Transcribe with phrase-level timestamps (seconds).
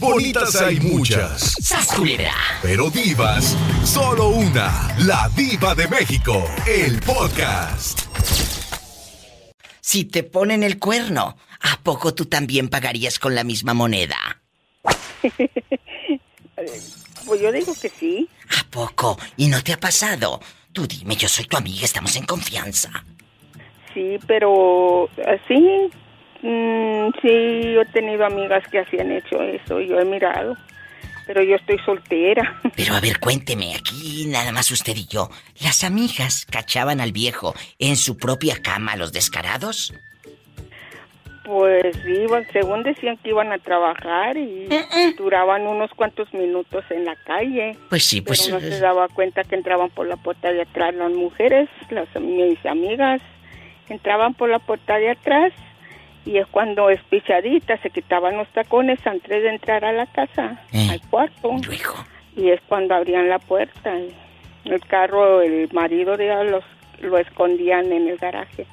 [0.00, 1.54] bonitas hay muchas.
[1.60, 2.34] ¡Sasculera!
[2.62, 4.94] Pero divas, solo una.
[4.98, 6.44] La diva de México.
[6.66, 8.00] El podcast.
[9.80, 14.40] Si te ponen el cuerno, ¿a poco tú también pagarías con la misma moneda?
[17.26, 18.28] pues yo digo que sí.
[18.58, 19.18] ¿A poco?
[19.36, 20.40] ¿Y no te ha pasado?
[20.72, 23.04] Tú dime, yo soy tu amiga, estamos en confianza.
[23.92, 25.90] Sí, pero así,
[26.42, 30.56] mm, sí, yo he tenido amigas que así han hecho eso, yo he mirado,
[31.26, 32.60] pero yo estoy soltera.
[32.76, 35.28] Pero a ver, cuénteme, aquí nada más usted y yo.
[35.62, 39.94] ¿Las amigas cachaban al viejo en su propia cama, los descarados?
[41.44, 44.68] Pues iban, según decían que iban a trabajar y
[45.16, 47.76] duraban unos cuantos minutos en la calle.
[47.88, 48.42] Pues sí, pues...
[48.46, 52.08] Pero no se daba cuenta que entraban por la puerta de atrás las mujeres, las
[52.20, 53.22] mis amigas,
[53.88, 55.52] entraban por la puerta de atrás
[56.26, 60.88] y es cuando espichaditas se quitaban los tacones antes de entrar a la casa, Eh.
[60.90, 61.52] al cuarto.
[62.36, 63.92] Y es cuando abrían la puerta.
[64.64, 66.64] y el carro, el marido de ella los,
[67.00, 68.66] lo escondían en el garaje,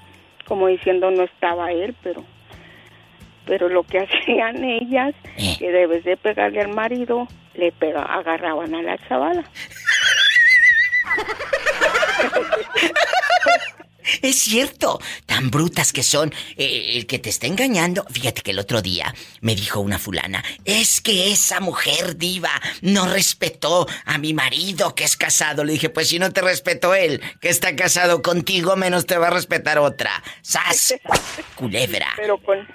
[0.46, 2.24] como diciendo no estaba él, pero
[3.46, 5.56] pero lo que hacían ellas, Eh.
[5.58, 9.46] que debes de pegarle al marido, le pega, agarraban a la chavala.
[14.22, 16.34] Es cierto, tan brutas que son.
[16.58, 20.44] Eh, el que te está engañando, fíjate que el otro día me dijo una fulana,
[20.66, 25.64] es que esa mujer diva no respetó a mi marido que es casado.
[25.64, 29.28] Le dije, pues si no te respetó él, que está casado contigo, menos te va
[29.28, 30.12] a respetar otra.
[30.42, 30.96] ¡Sas!
[31.56, 32.08] Culebra.
[32.16, 32.68] Pero con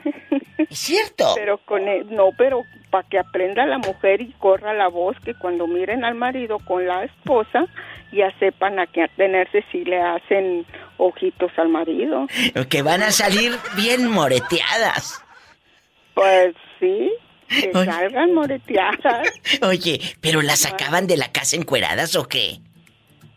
[0.70, 1.32] Es cierto.
[1.36, 5.34] pero con él- no, pero para que aprenda la mujer y corra la voz que
[5.34, 7.64] cuando miren al marido con la esposa
[8.12, 10.66] ya sepan a qué atenerse si le hacen
[10.98, 12.26] ojitos al marido.
[12.68, 15.22] Que van a salir bien moreteadas.
[16.14, 17.10] Pues sí,
[17.48, 17.84] que Oye.
[17.90, 19.28] salgan moreteadas.
[19.62, 22.58] Oye, ¿pero las sacaban de la casa encueradas o qué?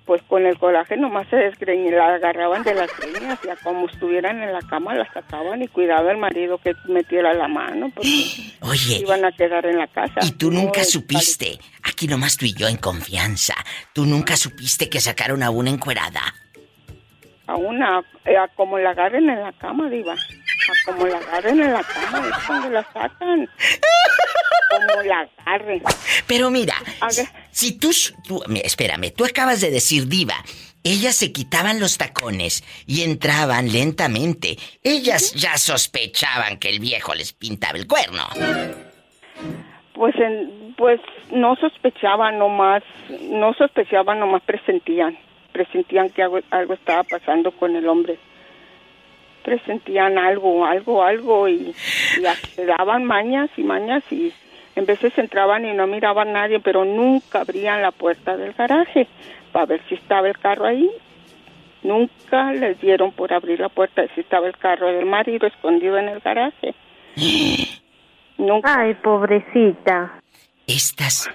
[0.05, 4.39] Pues con el coraje nomás se desgreñan, la agarraban de las greñas, ya como estuvieran
[4.43, 8.07] en la cama la sacaban y cuidaba el marido que metiera la mano porque
[8.61, 10.19] Oye, iban a quedar en la casa.
[10.21, 11.57] Y tú nunca No, supiste,
[11.95, 13.55] aquí nomás tú y yo en confianza,
[13.93, 16.21] tú nunca supiste que sacaron a una encuerada.
[17.47, 20.13] A una, eh, a como la agarren en la cama, diva.
[20.13, 23.49] A como la agarren en la cama, es cuando la sacan.
[24.71, 25.81] Como la agarren.
[26.27, 26.75] Pero mira,
[27.51, 27.91] si tú,
[28.27, 30.35] tú- espérame, tú acabas de decir diva,
[30.83, 34.57] ellas se quitaban los tacones y entraban lentamente.
[34.83, 38.27] Ellas ya sospechaban que el viejo les pintaba el cuerno.
[39.95, 40.99] Pues, en, pues
[41.31, 42.83] no sospechaban nomás,
[43.31, 45.17] no sospechaban nomás presentían,
[45.53, 48.19] presentían que algo, algo estaba pasando con el hombre.
[49.43, 51.73] Presentían algo, algo, algo y,
[52.17, 54.33] y daban mañas y mañas y
[54.75, 59.07] en veces entraban y no miraban a nadie, pero nunca abrían la puerta del garaje
[59.53, 60.91] para ver si estaba el carro ahí.
[61.83, 66.09] Nunca les dieron por abrir la puerta si estaba el carro del marido escondido en
[66.09, 66.75] el garaje.
[68.37, 68.79] Nunca.
[68.79, 70.21] Ay, pobrecita.
[70.67, 71.29] Estas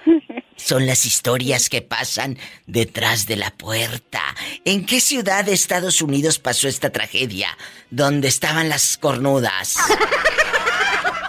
[0.55, 4.21] son las historias que pasan detrás de la puerta.
[4.65, 7.57] ¿En qué ciudad de Estados Unidos pasó esta tragedia?
[7.89, 9.77] ¿Dónde estaban las cornudas?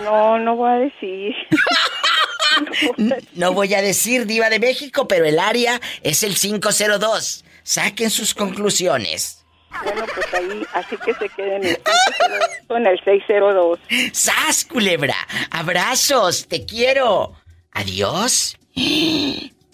[0.03, 1.35] No, no voy a decir.
[3.35, 7.45] No voy a decir diva de México, pero el área es el 502.
[7.63, 9.42] Saquen sus conclusiones.
[9.85, 13.79] Bueno, pues ahí, así que se queden en el 502, en el 602.
[14.13, 15.17] ¡Sas, culebra!
[15.51, 16.47] ¡Abrazos!
[16.47, 17.35] ¡Te quiero!
[17.73, 18.57] ¡Adiós!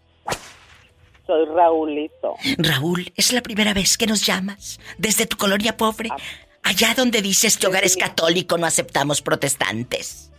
[1.31, 2.35] Soy Raulito.
[2.57, 4.81] Raúl, es la primera vez que nos llamas.
[4.97, 6.09] Desde tu colonia pobre.
[6.11, 6.17] Ah.
[6.61, 10.29] Allá donde dices que hogar es católico, no aceptamos protestantes.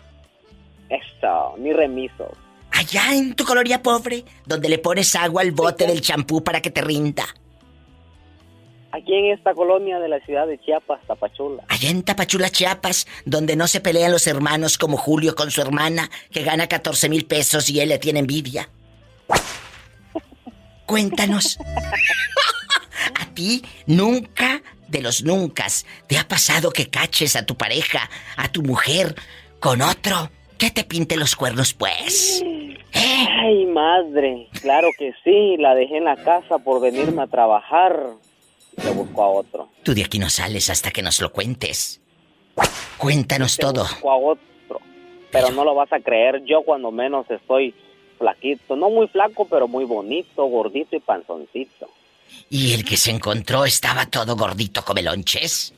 [0.91, 2.37] Eso, ni remiso.
[2.73, 6.71] Allá en tu colonia pobre, donde le pones agua al bote del champú para que
[6.71, 7.25] te rinda.
[8.91, 11.65] Aquí en esta colonia de la ciudad de Chiapas, Tapachula.
[11.69, 16.11] Allá en Tapachula, Chiapas, donde no se pelean los hermanos como Julio con su hermana,
[16.31, 18.69] que gana 14 mil pesos y él le tiene envidia.
[20.87, 21.59] Cuéntanos.
[23.21, 25.67] ¿A ti nunca, de los nunca,
[26.07, 29.15] te ha pasado que caches a tu pareja, a tu mujer,
[29.61, 30.31] con otro?
[30.59, 32.41] Que te pinte los cuernos, pues.
[32.93, 33.27] ¿Eh?
[33.43, 34.49] Ay, madre.
[34.61, 35.57] Claro que sí.
[35.59, 37.99] La dejé en la casa por venirme a trabajar.
[38.83, 39.71] Le busco a otro.
[39.83, 42.01] Tú de aquí no sales hasta que nos lo cuentes.
[42.99, 43.83] Cuéntanos Te todo.
[43.83, 44.81] busco a otro.
[45.33, 46.43] Pero no lo vas a creer.
[46.45, 47.75] Yo cuando menos estoy
[48.23, 48.77] flaquito.
[48.77, 51.89] No muy flaco, pero muy bonito, gordito y panzoncito.
[52.49, 55.75] ¿Y el que se encontró estaba todo gordito come lonches?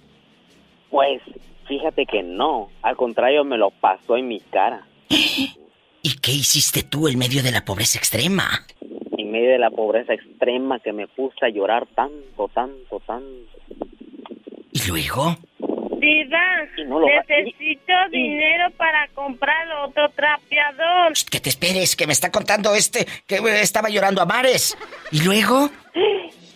[0.91, 1.23] Pues,
[1.67, 2.69] fíjate que no.
[2.83, 4.87] Al contrario, me lo pasó en mi cara.
[5.09, 8.67] ¿Y qué hiciste tú en medio de la pobreza extrema?
[9.17, 13.59] En medio de la pobreza extrema que me puse a llorar tanto, tanto, tanto.
[14.71, 15.39] ¿Y luego?
[16.05, 16.39] Diva,
[16.87, 21.13] no va- necesito dinero para comprar otro trapeador.
[21.31, 24.77] Que te esperes, que me está contando este que eh, estaba llorando a mares.
[25.11, 25.71] ¿Y luego?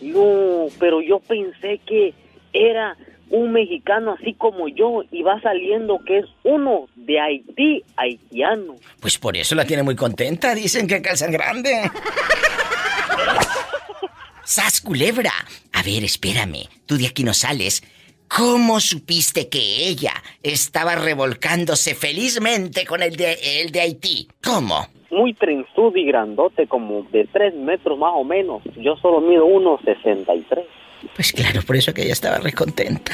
[0.00, 2.14] No, pero yo pensé que
[2.52, 2.96] era
[3.30, 8.76] un mexicano así como yo y va saliendo que es uno de Haití, haitiano.
[9.00, 10.54] Pues por eso la tiene muy contenta.
[10.54, 11.90] Dicen que calzan grande.
[14.44, 15.32] ¡Sas, culebra!
[15.74, 16.66] A ver, espérame.
[16.86, 17.82] Tú de aquí no sales.
[18.28, 24.28] ¿Cómo supiste que ella estaba revolcándose felizmente con el de, el de Haití?
[24.42, 24.86] ¿Cómo?
[25.10, 28.62] Muy trenzudo y grandote, como de tres metros más o menos.
[28.76, 30.64] Yo solo mido unos 63.
[31.14, 33.12] Pues claro, por eso que ella estaba recontenta.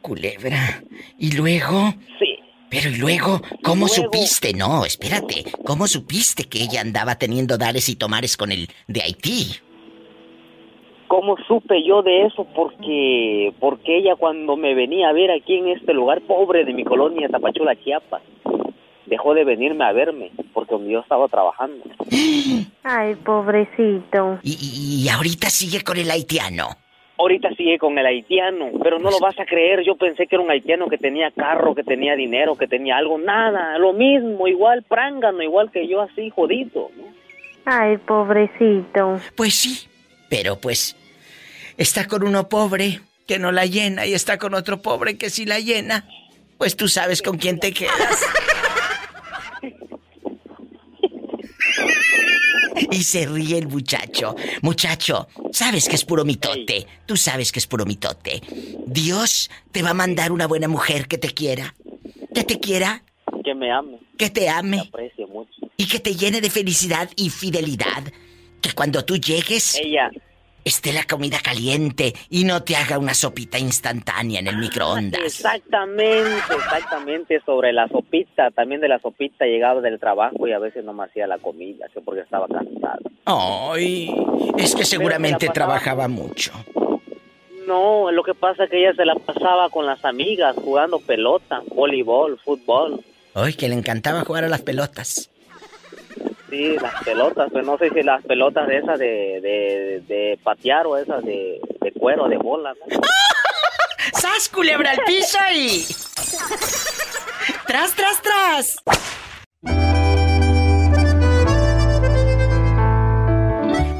[0.00, 0.82] Culebra.
[1.18, 1.94] ¿Y luego?
[2.18, 2.38] Sí.
[2.70, 3.42] Pero ¿y luego?
[3.62, 4.54] ¿Cómo Luego- supiste?
[4.54, 5.44] No, espérate.
[5.64, 9.56] ¿Cómo supiste que ella andaba teniendo dares y tomares con el de Haití?
[11.12, 12.46] ¿Cómo supe yo de eso?
[12.54, 16.84] Porque, porque ella cuando me venía a ver aquí en este lugar pobre de mi
[16.84, 18.22] colonia, Tapachula, Chiapas,
[19.04, 21.84] dejó de venirme a verme porque donde yo estaba trabajando.
[22.82, 24.38] Ay, pobrecito.
[24.42, 26.68] Y, y- y ahorita sigue con el haitiano.
[27.18, 29.82] Ahorita sigue con el haitiano, pero no lo vas a creer.
[29.84, 33.18] Yo pensé que era un haitiano que tenía carro, que tenía dinero, que tenía algo.
[33.18, 36.88] Nada, lo mismo, igual prángano, igual que yo, así jodido.
[36.96, 37.04] ¿no?
[37.66, 39.20] Ay, pobrecito.
[39.36, 39.86] Pues sí,
[40.30, 40.96] pero pues
[41.82, 45.44] está con uno pobre que no la llena y está con otro pobre que sí
[45.44, 46.08] la llena.
[46.58, 48.18] Pues tú sabes con quién te quedas.
[52.90, 54.34] Y se ríe el muchacho.
[54.60, 56.86] Muchacho, sabes que es puro mitote.
[57.06, 58.42] Tú sabes que es puro mitote.
[58.86, 61.74] Dios te va a mandar una buena mujer que te quiera.
[62.34, 63.02] Que te quiera,
[63.44, 64.90] Que me ame, que te me ame
[65.28, 65.50] mucho.
[65.76, 68.04] y que te llene de felicidad y fidelidad.
[68.60, 70.10] Que cuando tú llegues Ella,
[70.64, 75.20] esté la comida caliente y no te haga una sopita instantánea en el microondas.
[75.22, 80.84] exactamente, exactamente, sobre la sopita, también de la sopita llegaba del trabajo y a veces
[80.84, 83.02] no me hacía la comida, que porque estaba cansado.
[83.24, 84.10] Ay,
[84.58, 86.52] es que seguramente trabajaba mucho.
[87.66, 91.62] No, lo que pasa es que ella se la pasaba con las amigas jugando pelota,
[91.74, 93.04] voleibol, fútbol.
[93.34, 95.31] Ay, que le encantaba jugar a las pelotas.
[96.52, 100.86] Sí, las pelotas, pero no sé si las pelotas de esas de, de, de patear
[100.86, 103.00] o esas de, de cuero, de bola, ¿no?
[104.20, 105.82] ¡Sas, culebra al piso y...
[107.66, 108.76] ¡Tras, tras, tras!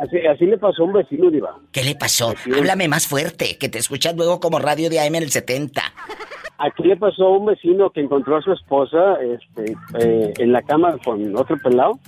[0.00, 1.58] Así, le pasó a un vecino, Diva.
[1.72, 2.34] ¿Qué le pasó?
[2.56, 5.82] Háblame más fuerte, que te escuchas luego como radio de AM en el 70.
[6.62, 10.60] Aquí le pasó a un vecino que encontró a su esposa este, eh, en la
[10.62, 11.98] cama con otro pelado.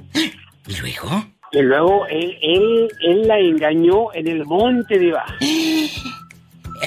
[0.66, 1.08] ¿Y luego?
[1.52, 5.24] Y luego él, él, él la engañó en el monte, Diva.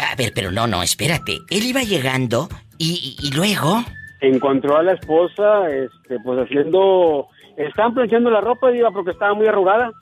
[0.02, 1.38] A ver, pero no, no, espérate.
[1.50, 3.84] Él iba llegando y, y- y luego...
[4.22, 7.28] Encontró a la esposa, este, pues haciendo...
[7.58, 9.92] Estaban planchando la ropa, Diva, porque estaba muy arrugada.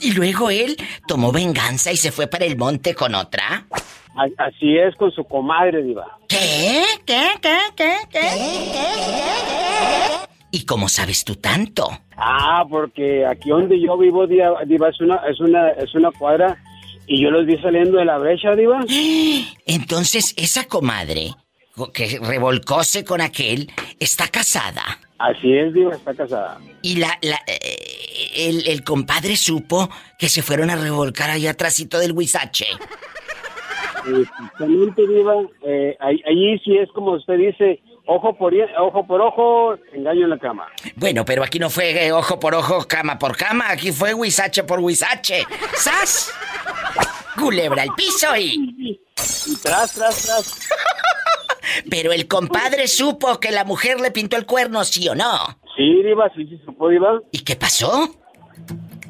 [0.00, 0.76] Y luego él
[1.08, 3.64] tomó venganza y se fue para el monte con otra.
[4.38, 6.18] Así es con su comadre, Diva.
[6.28, 6.82] ¿Qué?
[7.04, 7.28] ¿Qué?
[7.42, 7.58] ¿Qué?
[7.76, 7.94] ¿Qué?
[8.10, 8.28] ¿Qué?
[10.50, 11.86] ¿Y cómo sabes tú tanto?
[12.16, 16.56] Ah, porque aquí donde yo vivo, Diva, Diva, es una, es una, es una cuadra
[17.06, 18.80] y yo los vi saliendo de la brecha, Diva.
[19.66, 21.34] Entonces, esa comadre
[21.92, 23.70] que revolcóse con aquel
[24.00, 24.82] está casada.
[25.18, 26.58] Así es, Diva, está casada.
[26.80, 27.76] Y la, la eh,
[28.36, 32.66] el, el compadre supo que se fueron a revolcar allá atrásito del huizache.
[34.06, 35.34] Exactamente, Diva.
[35.62, 40.30] Eh, ahí, ahí sí es como usted dice, ojo por, ojo por ojo, engaño en
[40.30, 40.66] la cama.
[40.96, 44.64] Bueno, pero aquí no fue eh, ojo por ojo, cama por cama, aquí fue huizache
[44.64, 45.44] por huizache.
[45.74, 46.32] ¡Sas!
[47.36, 49.00] Culebra al piso y...
[49.46, 50.68] Y tras, tras, tras.
[51.90, 55.58] Pero el compadre supo que la mujer le pintó el cuerno, ¿sí o no?
[55.76, 57.20] Sí, Diva, sí, sí, supo, Diva.
[57.32, 58.10] ¿Y qué pasó?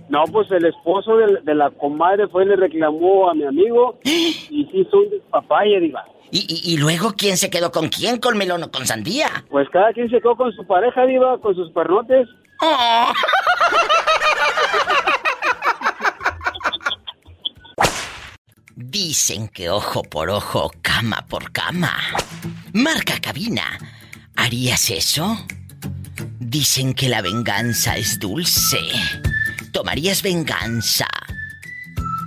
[0.09, 3.99] No, pues el esposo de, de la comadre fue y le reclamó a mi amigo
[4.05, 6.05] y sí un despapalle, Diva.
[6.31, 8.19] ¿Y, y, y luego quién se quedó con quién?
[8.19, 9.45] ¿Con melón o con sandía?
[9.49, 12.29] Pues cada quien se quedó con su pareja, Diva, con sus pernotes.
[12.63, 13.13] Oh.
[18.75, 21.97] Dicen que ojo por ojo, cama por cama.
[22.73, 23.79] Marca cabina.
[24.37, 25.37] ¿Harías eso?
[26.39, 28.79] Dicen que la venganza es dulce.
[29.77, 31.07] ¿Tomarías venganza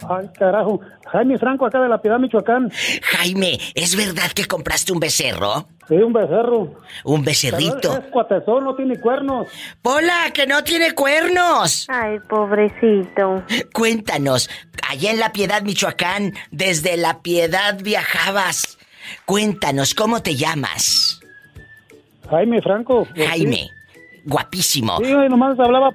[0.08, 0.80] Ay, carajo.
[1.12, 2.70] Jaime Franco, acá de la Piedad, Michoacán.
[3.02, 5.68] Jaime, ¿es verdad que compraste un becerro?
[5.88, 6.60] Sí, un becerro.
[7.04, 7.98] Un Pero becerrito.
[7.98, 9.48] Es cuatezón, no tiene cuernos.
[9.82, 11.86] ¡Pola, que no tiene cuernos!
[11.90, 13.44] Ay, pobrecito.
[13.74, 14.48] Cuéntanos,
[14.88, 18.78] allá en La Piedad, Michoacán, desde La Piedad viajabas.
[19.26, 21.19] Cuéntanos, ¿cómo te llamas?
[22.30, 23.06] Jaime Franco.
[23.16, 23.68] Jaime,
[24.24, 24.98] guapísimo.
[24.98, 25.90] Sí, nomás hablaba,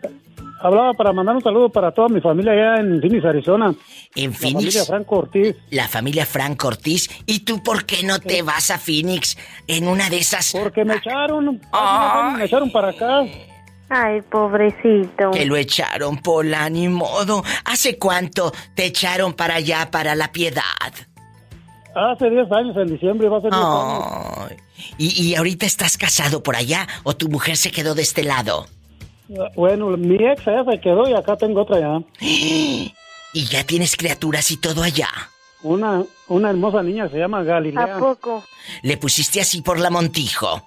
[0.62, 3.74] hablaba para mandar un saludo para toda mi familia allá en Phoenix, Arizona.
[4.16, 5.56] En La familia Phoenix, Franco Ortiz.
[5.72, 7.10] la familia Franco Ortiz.
[7.26, 9.38] ¿Y tú por qué no te vas a Phoenix
[9.68, 10.52] en una de esas?
[10.54, 11.82] Porque me echaron, Ay.
[11.82, 13.24] unos años me echaron para acá.
[13.88, 15.30] Ay, pobrecito.
[15.32, 17.44] Que lo echaron, Pola, ni modo.
[17.66, 20.64] ¿Hace cuánto te echaron para allá, para la piedad?
[21.96, 24.04] Hace 10 años, en diciembre va a ser 10 años.
[24.52, 24.58] Ay.
[24.98, 28.68] ¿Y, y ahorita estás casado por allá o tu mujer se quedó de este lado?
[29.56, 32.00] Bueno, mi ex allá se quedó y acá tengo otra ya.
[33.36, 35.10] Y ya tienes criaturas y todo allá.
[35.62, 37.98] Una, una hermosa niña se llama Galilea.
[37.98, 38.46] ¿A poco?
[38.82, 40.64] Le pusiste así por la Montijo.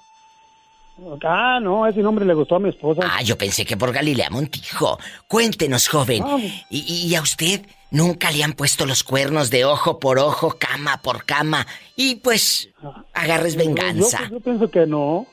[1.25, 3.01] Ah, no, ese nombre le gustó a mi esposa.
[3.05, 4.99] Ah, yo pensé que por Galilea Montijo.
[5.29, 6.23] Cuéntenos, joven.
[6.27, 6.37] Ah.
[6.69, 11.01] ¿Y, y a usted nunca le han puesto los cuernos de ojo por ojo, cama
[11.03, 11.67] por cama?
[11.97, 12.71] Y pues,
[13.15, 14.21] agarres venganza.
[14.25, 15.27] Yo, yo pienso que no.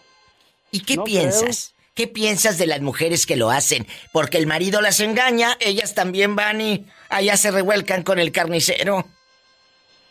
[0.71, 1.73] ¿Y qué no piensas?
[1.93, 3.87] ¿Qué piensas de las mujeres que lo hacen?
[4.11, 9.05] Porque el marido las engaña, ellas también van y allá se revuelcan con el carnicero.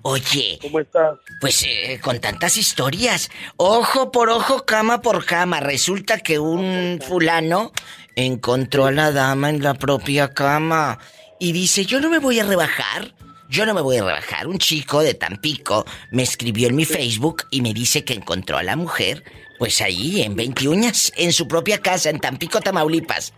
[0.04, 0.60] Oye.
[0.62, 1.18] ¿Cómo estás?
[1.40, 3.30] Pues eh, con tantas historias.
[3.58, 5.60] Ojo por ojo, cama por cama.
[5.60, 7.72] Resulta que un fulano
[8.16, 11.00] encontró a la dama en la propia cama.
[11.40, 13.14] Y dice, yo no me voy a rebajar.
[13.50, 14.48] Yo no me voy a rebajar.
[14.48, 18.64] Un chico de Tampico me escribió en mi Facebook y me dice que encontró a
[18.64, 19.24] la mujer,
[19.60, 23.34] pues ahí, en 20 uñas, en su propia casa, en Tampico, Tamaulipas.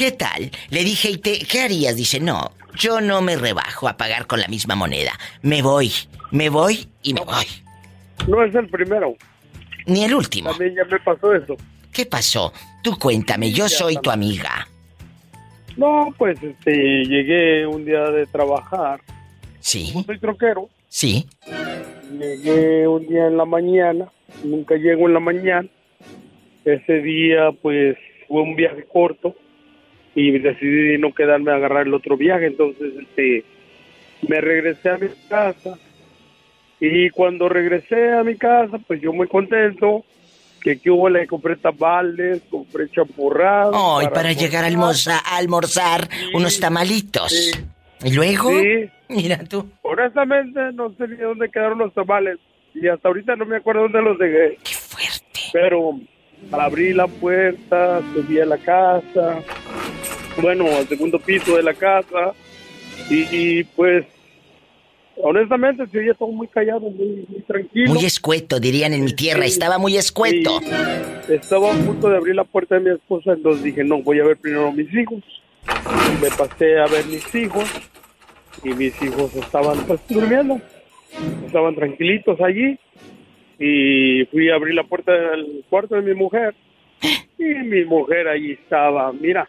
[0.00, 0.50] ¿Qué tal?
[0.70, 1.94] Le dije, ¿y te, qué harías?
[1.94, 5.12] Dice, no, yo no me rebajo a pagar con la misma moneda.
[5.42, 5.92] Me voy,
[6.30, 7.44] me voy y me voy.
[8.26, 9.14] No es el primero.
[9.84, 10.52] Ni el último.
[10.52, 11.54] También ya me pasó eso.
[11.92, 12.50] ¿Qué pasó?
[12.82, 14.66] Tú cuéntame, yo soy tu amiga.
[15.76, 19.02] No, pues este, llegué un día de trabajar.
[19.58, 19.92] Sí.
[19.94, 20.70] Yo soy troquero.
[20.88, 21.26] Sí.
[22.18, 24.06] Llegué un día en la mañana.
[24.44, 25.68] Nunca llego en la mañana.
[26.64, 29.36] Ese día, pues, fue un viaje corto
[30.14, 32.46] y decidí no quedarme a agarrar el otro viaje.
[32.46, 33.44] Entonces, este,
[34.28, 35.78] me regresé a mi casa.
[36.80, 40.04] Y cuando regresé a mi casa, pues yo muy contento.
[40.62, 43.74] Que que hubo, le compré tamales, compré champurrados.
[43.74, 47.32] Oh, y para, llegar a almorzar, a almorzar unos tamalitos.
[47.32, 47.58] Sí.
[48.04, 48.50] ¿Y luego?
[48.50, 48.90] Sí.
[49.08, 49.70] Mira tú.
[49.82, 52.38] Honestamente, no sé ni dónde quedaron los tamales.
[52.74, 54.58] Y hasta ahorita no me acuerdo dónde los dejé.
[54.62, 55.40] ¡Qué fuerte!
[55.52, 55.98] Pero
[56.52, 59.42] abrí la puerta, subí a la casa,
[60.40, 62.32] bueno, al segundo piso de la casa,
[63.08, 64.04] y, y, pues,
[65.16, 67.94] honestamente, se oía todo muy callado, muy, muy tranquilo.
[67.94, 69.42] Muy escueto, dirían en mi tierra.
[69.42, 70.60] Sí, Estaba muy escueto.
[70.60, 71.34] sí.
[71.34, 74.24] Estaba a punto de abrir la puerta de mi esposa, entonces dije, no, voy a
[74.24, 75.22] ver primero a mis hijos.
[76.20, 77.68] Me pasé a ver mis hijos,
[78.64, 80.60] y mis hijos estaban pues durmiendo,
[81.46, 82.78] estaban tranquilitos allí,
[83.60, 86.54] y fui a abrir la puerta del cuarto de mi mujer,
[87.38, 89.48] y mi mujer allí estaba, mira,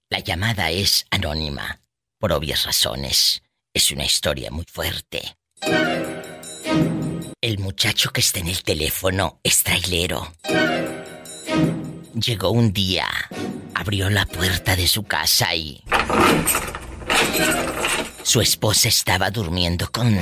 [0.09, 1.81] La llamada es anónima,
[2.19, 3.43] por obvias razones.
[3.73, 5.36] Es una historia muy fuerte.
[7.41, 10.31] El muchacho que está en el teléfono es trailero.
[12.13, 13.08] Llegó un día,
[13.73, 15.84] abrió la puerta de su casa y...
[18.21, 20.15] Su esposa estaba durmiendo con...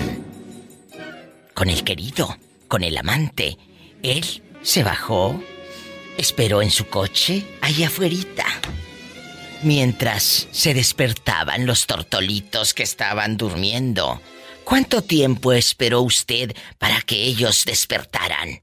[1.53, 2.37] con el querido,
[2.69, 3.57] con el amante.
[4.03, 5.43] Él se bajó,
[6.17, 8.45] esperó en su coche, ahí afuerita.
[9.61, 14.21] Mientras se despertaban los tortolitos que estaban durmiendo.
[14.63, 18.61] ¿Cuánto tiempo esperó usted para que ellos despertaran?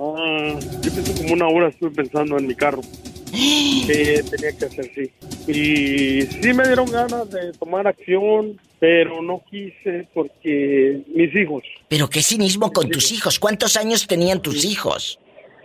[0.00, 2.80] Ah, yo pienso como una hora estuve pensando en mi carro.
[3.86, 5.10] Que tenía que hacer, sí.
[5.46, 12.08] Y sí me dieron ganas de tomar acción, pero no quise porque mis hijos, Pero
[12.08, 13.38] qué cinismo con tus hijos.
[13.38, 15.18] ¿Cuántos años tenían tus hijos?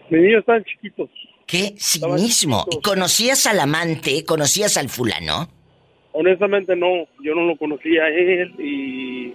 [0.10, 1.10] mis niños están chiquitos.
[1.45, 2.65] Qué cinismo.
[2.71, 4.24] ¿Y conocías al amante?
[4.26, 5.48] ¿Conocías al fulano?
[6.17, 9.34] honestamente no, yo no lo conocía a él y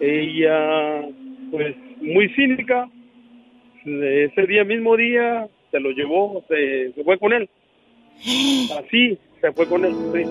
[0.00, 1.02] ella,
[1.52, 2.88] pues muy cínica,
[3.84, 7.48] ese día mismo día se lo llevó, se, se fue con él.
[8.78, 10.22] Así, se fue con él, sí.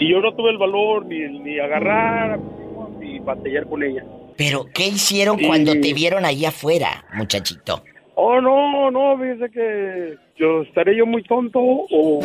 [0.00, 2.38] Y yo no tuve el valor ni, ni agarrar
[2.98, 4.04] ni batallar con ella.
[4.36, 7.84] Pero, ¿qué hicieron cuando te vieron ahí afuera, muchachito?
[8.16, 12.20] Oh, no, no, fíjese que yo estaré yo muy tonto o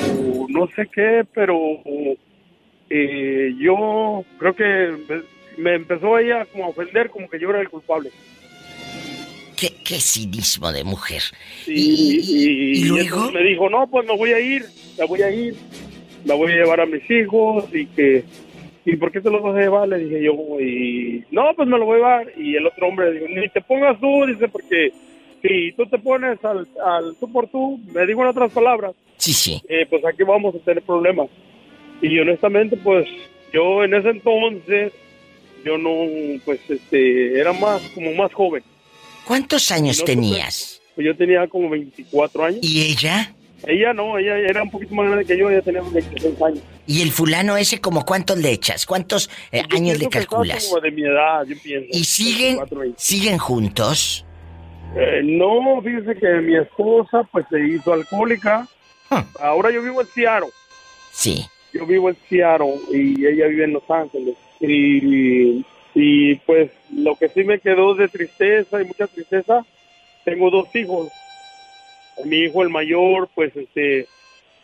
[0.50, 1.58] no sé qué, pero
[2.90, 5.24] eh, yo creo que
[5.58, 8.12] me empezó ella como a ofender, como que yo era el culpable.
[9.60, 11.22] ¿Qué, qué cinismo de mujer?
[11.68, 13.32] Y, y- ¿Y y luego?
[13.32, 14.64] me dijo, no, pues me voy a ir,
[14.98, 15.56] la voy a ir,
[16.26, 18.24] la voy a llevar a mis hijos y que...
[18.86, 19.88] ¿Y por qué te los vas a llevar?
[19.90, 21.24] Le dije yo, y...
[21.32, 22.34] No, pues me lo voy a llevar.
[22.38, 24.92] Y el otro hombre dijo, ni te pongas tú, dice, porque
[25.42, 29.34] si tú te pones al, al tú por tú, me digo en otras palabras, Sí,
[29.34, 29.62] sí.
[29.68, 31.28] eh, pues aquí vamos a tener problemas.
[32.02, 33.06] Y honestamente, pues
[33.54, 34.94] yo en ese entonces,
[35.66, 35.92] yo no,
[36.46, 38.64] pues este, era más, como más joven.
[39.30, 40.82] ¿Cuántos años No, tenías?
[40.96, 42.60] Pues yo tenía como 24 años.
[42.64, 43.32] ¿Y ella?
[43.68, 46.64] Ella no, ella era un poquito más grande que yo, ella tenía 26 años.
[46.88, 48.88] ¿Y el fulano ese como cuántos le echas?
[48.88, 50.66] ¿Cuántos eh, años le calculas?
[50.66, 51.90] Como de mi edad, yo pienso.
[51.92, 53.00] ¿Y siguen, 24, 20.
[53.00, 54.26] siguen juntos?
[54.96, 58.68] Eh, no, fíjese que mi esposa pues se hizo alcohólica.
[59.12, 59.26] Ah.
[59.42, 60.50] Ahora yo vivo en Seattle.
[61.12, 61.46] Sí.
[61.72, 64.36] Yo vivo en Seattle y ella vive en Los Ángeles.
[64.60, 65.64] Y,
[65.96, 69.66] y pues lo que sí me quedó de tristeza y mucha tristeza,
[70.26, 71.10] tengo dos hijos.
[72.26, 74.08] Mi hijo el mayor pues este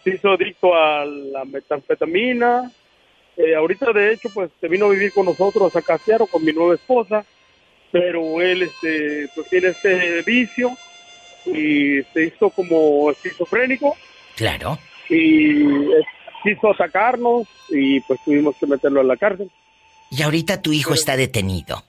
[0.03, 2.71] se hizo adicto a la metanfetamina.
[3.37, 6.53] Eh, ahorita de hecho pues se vino a vivir con nosotros a Seattle con mi
[6.53, 7.25] nueva esposa,
[7.91, 10.71] pero él este pues tiene este vicio
[11.45, 13.95] y se hizo como esquizofrénico
[14.35, 14.77] Claro.
[15.09, 16.01] y eh,
[16.43, 19.49] quiso atacarnos y pues tuvimos que meterlo en la cárcel.
[20.11, 21.83] Y ahorita tu hijo está detenido.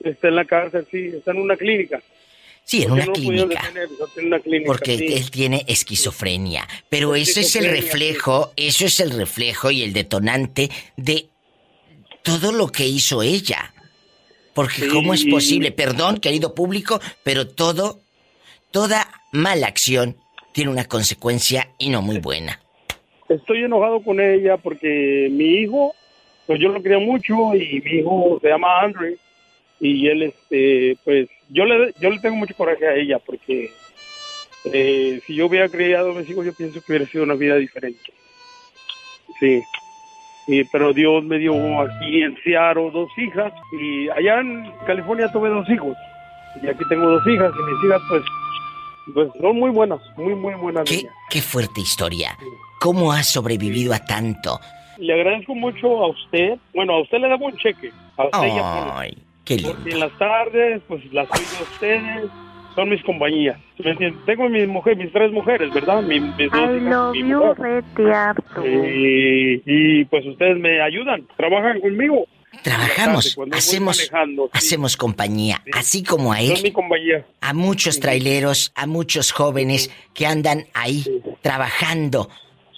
[0.00, 2.00] Está en la cárcel, sí, está en una clínica.
[2.64, 3.62] Sí, en una no clínica.
[3.62, 4.66] detener, está en una clínica.
[4.66, 5.06] Porque sí.
[5.12, 6.66] él tiene esquizofrenia.
[6.88, 11.26] Pero ese es el reflejo, eso es el reflejo y el detonante de
[12.22, 13.74] todo lo que hizo ella.
[14.54, 18.00] Porque cómo es posible, perdón, querido público, pero todo,
[18.70, 20.16] toda mala acción
[20.52, 22.60] tiene una consecuencia y no muy buena.
[23.28, 25.94] Estoy enojado con ella porque mi hijo,
[26.50, 29.18] pues yo lo quería mucho y mi hijo se llama Andre
[29.78, 33.72] y él, este, pues yo le, yo le tengo mucho coraje a ella porque
[34.64, 37.54] eh, si yo hubiera criado a mis hijos yo pienso que hubiera sido una vida
[37.54, 38.12] diferente.
[39.38, 39.62] Sí.
[40.48, 45.50] Y, pero Dios me dio aquí en Seattle dos hijas y allá en California tuve
[45.50, 45.96] dos hijos
[46.60, 48.22] y aquí tengo dos hijas y mis hijas pues
[49.14, 50.82] pues son muy buenas, muy muy buenas.
[50.82, 51.14] Qué, niñas.
[51.30, 52.36] qué fuerte historia.
[52.80, 54.58] ¿Cómo has sobrevivido a tanto?
[55.00, 56.58] Le agradezco mucho a usted.
[56.74, 57.90] Bueno, a usted le damos un cheque.
[58.16, 58.92] A usted y a Polo.
[58.94, 59.72] Ay, qué lindo.
[59.74, 62.30] Porque en las tardes, pues las oigo a ustedes.
[62.76, 63.58] Son mis compañías.
[64.26, 66.02] Tengo mis mujeres, mis tres mujeres, ¿verdad?
[66.02, 67.56] Mi- mis dos I hijas, love mi you, mujer.
[67.96, 68.64] Rete Arto.
[68.66, 72.26] Y, y, pues ustedes me ayudan, trabajan conmigo.
[72.62, 74.08] Trabajamos, hacemos, sí.
[74.52, 77.24] hacemos compañía, así como a mi él, compañía.
[77.40, 81.04] a muchos traileros, a muchos jóvenes que andan ahí
[81.42, 82.28] trabajando.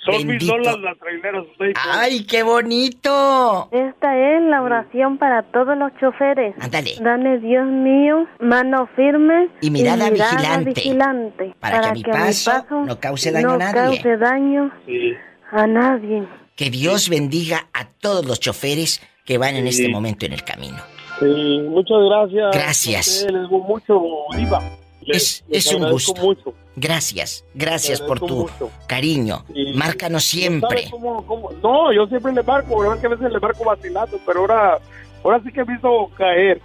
[0.05, 1.45] Son mis lolas las traileras.
[1.53, 1.75] Ustedes.
[1.93, 3.69] ¡Ay, qué bonito!
[3.71, 6.55] Esta es la oración para todos los choferes.
[6.61, 6.95] Ándale.
[7.01, 10.73] Dame, Dios mío, mano firme Y mirada vigilante.
[10.75, 13.97] vigilante, Para que mi paso no cause daño no a nadie.
[14.03, 15.13] cause daño Sí.
[15.53, 16.27] a nadie.
[16.57, 20.79] Que Dios bendiga a todos los choferes que van en este momento en el camino.
[21.21, 22.51] Sí, muchas gracias.
[22.53, 23.27] Gracias.
[23.31, 24.03] Les mucho,
[24.37, 24.61] Diva.
[25.07, 26.15] Les- Es- les es un gusto.
[26.21, 26.55] mucho.
[26.77, 28.71] Gracias, gracias por tu mucho.
[28.87, 29.45] cariño.
[29.55, 30.89] Y- Márcanos ¿Sabe siempre.
[30.91, 31.51] cómo- cómo?
[31.63, 32.99] No, yo siempre le marco, ¿verdad?
[33.01, 34.79] Que a veces le marco vacilando, pero ahora,
[35.23, 36.61] ahora sí que me hizo caer.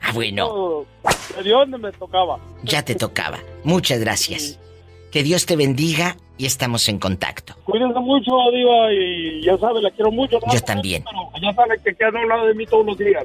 [0.00, 2.38] Ah, bueno, No, de dónde me tocaba.
[2.64, 3.38] ya te tocaba.
[3.62, 4.58] Muchas gracias.
[5.12, 7.54] Que Dios te bendiga y estamos en contacto.
[7.64, 10.38] Cuídense mucho, Diva, y ya sabe, la quiero mucho.
[10.44, 10.52] ¿no?
[10.52, 11.04] Yo también.
[11.04, 13.24] Pero ya sabe que queda a un lado de mí todos los días.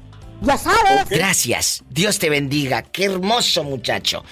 [1.09, 1.83] Gracias.
[1.89, 2.81] Dios te bendiga.
[2.83, 4.23] Qué hermoso muchacho.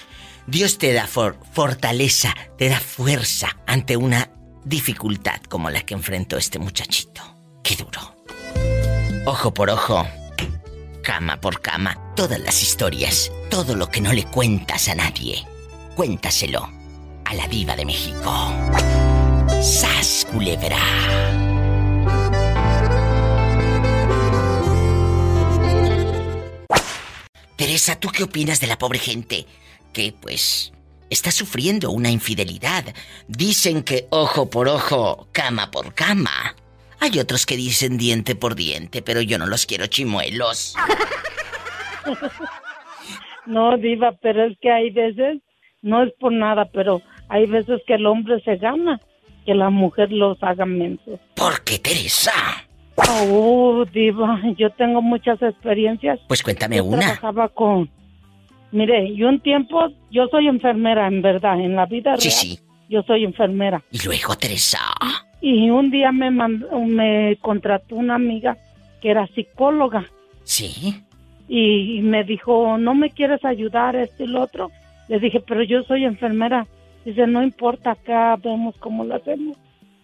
[0.46, 4.30] Dios te da for- fortaleza, te da fuerza ante una
[4.64, 7.22] dificultad como la que enfrentó este muchachito.
[7.62, 8.14] Qué duro.
[9.26, 10.06] Ojo por ojo,
[11.02, 15.44] cama por cama, todas las historias, todo lo que no le cuentas a nadie,
[15.96, 16.68] cuéntaselo
[17.24, 18.52] a la diva de México.
[19.60, 20.78] ¡Sas, culebra!
[27.56, 29.46] Teresa, ¿tú qué opinas de la pobre gente
[29.96, 30.74] que, pues,
[31.08, 32.84] está sufriendo una infidelidad?
[33.28, 36.54] Dicen que ojo por ojo, cama por cama.
[37.00, 40.74] Hay otros que dicen diente por diente, pero yo no los quiero chimuelos.
[43.46, 45.40] No, diva, pero es que hay veces,
[45.80, 49.00] no es por nada, pero hay veces que el hombre se gana,
[49.46, 51.18] que la mujer los haga mensos.
[51.34, 52.32] ¿Por qué, Teresa?
[52.96, 56.18] Oh, diva, yo tengo muchas experiencias.
[56.28, 56.98] Pues cuéntame Yo una.
[57.00, 57.88] trabajaba con...
[58.76, 62.38] Mire, yo un tiempo, yo soy enfermera, en verdad, en la vida Sí, real.
[62.40, 62.58] sí.
[62.88, 63.82] Yo soy enfermera.
[63.90, 64.78] Y luego, Teresa.
[65.40, 68.56] Y un día me, me contrató una amiga
[69.00, 70.04] que era psicóloga
[70.44, 70.94] Sí.
[71.48, 74.70] y me dijo, ¿no me quieres ayudar esto y lo otro?
[75.08, 76.66] Le dije, pero yo soy enfermera.
[77.04, 79.56] Dice, no importa, acá vemos cómo lo hacemos.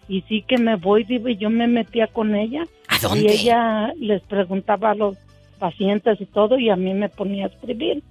[0.09, 2.65] Y sí que me voy, digo, y yo me metía con ella.
[2.89, 3.33] ¿A Y dónde?
[3.33, 5.17] ella les preguntaba a los
[5.59, 8.03] pacientes y todo, y a mí me ponía a escribir.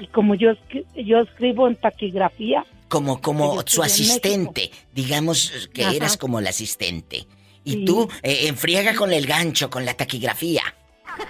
[0.00, 0.52] Y como yo,
[0.96, 4.70] yo escribo en taquigrafía, Como, como su asistente.
[4.94, 5.94] Digamos que Ajá.
[5.94, 7.26] eras como la asistente.
[7.64, 7.84] Y Sí.
[7.84, 10.62] tú eh, enfriega con el gancho, con la taquigrafía.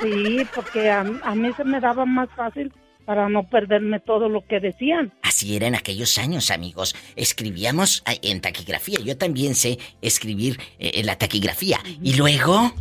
[0.01, 2.73] sí, porque a, a mí se me daba más fácil
[3.05, 5.13] para no perderme todo lo que decían.
[5.23, 6.95] Así era en aquellos años, amigos.
[7.17, 9.01] Escribíamos en taquigrafía.
[9.05, 11.81] Yo también sé escribir eh, en la taquigrafía.
[12.03, 12.73] Y luego,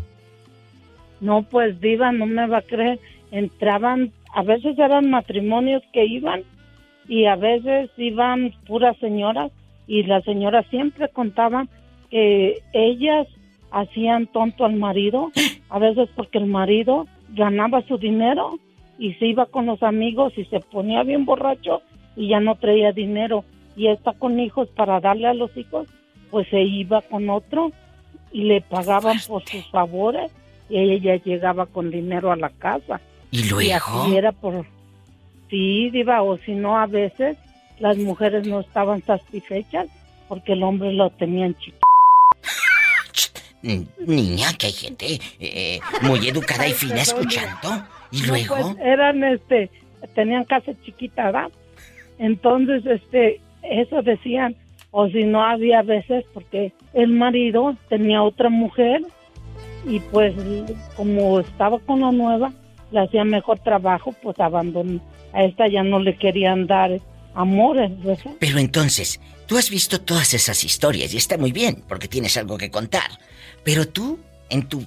[1.22, 3.00] No, pues diva, no me va a creer.
[3.32, 6.44] Entraban, a veces eran matrimonios que iban
[7.08, 9.52] y a veces iban puras señoras
[9.88, 11.70] y las señoras siempre contaban
[12.12, 13.28] que ellas
[13.72, 15.32] hacían tonto al marido,
[15.70, 18.60] a veces porque el marido ganaba su dinero
[18.98, 21.82] y se iba con los amigos y se ponía bien borracho
[22.16, 23.44] y ya no traía dinero
[23.76, 25.88] y está con hijos para darle a los hijos,
[26.32, 27.72] pues se iba con otro
[28.32, 30.32] y le pagaban por sus favores
[30.70, 33.02] y ella llegaba con dinero a la casa.
[33.32, 34.04] Y Y luego.
[34.04, 34.66] así era por...
[35.50, 37.38] Sí, diva, o si no, a veces
[37.80, 39.88] las mujeres no estaban satisfechas
[40.28, 41.80] porque el hombre lo tenían chiquito.
[43.62, 47.84] Niña, que hay gente eh, muy educada y fina escuchando.
[48.12, 48.56] Y No, luego.
[48.56, 49.70] pues, eran, este,
[50.16, 51.50] tenían casa chiquita, ¿verdad?
[52.20, 54.56] Entonces, este, eso decían,
[54.92, 59.02] o si no había veces porque el marido tenía otra mujer
[59.86, 60.34] y pues
[60.96, 62.52] como estaba con la nueva,
[62.92, 65.00] le hacía mejor trabajo, pues abandonó.
[65.34, 67.00] A esta ya no le querían dar
[67.36, 68.32] amores, ¿verdad?
[68.40, 72.58] Pero entonces, tú has visto todas esas historias y está muy bien, porque tienes algo
[72.58, 73.10] que contar.
[73.64, 74.86] Pero tú, en tu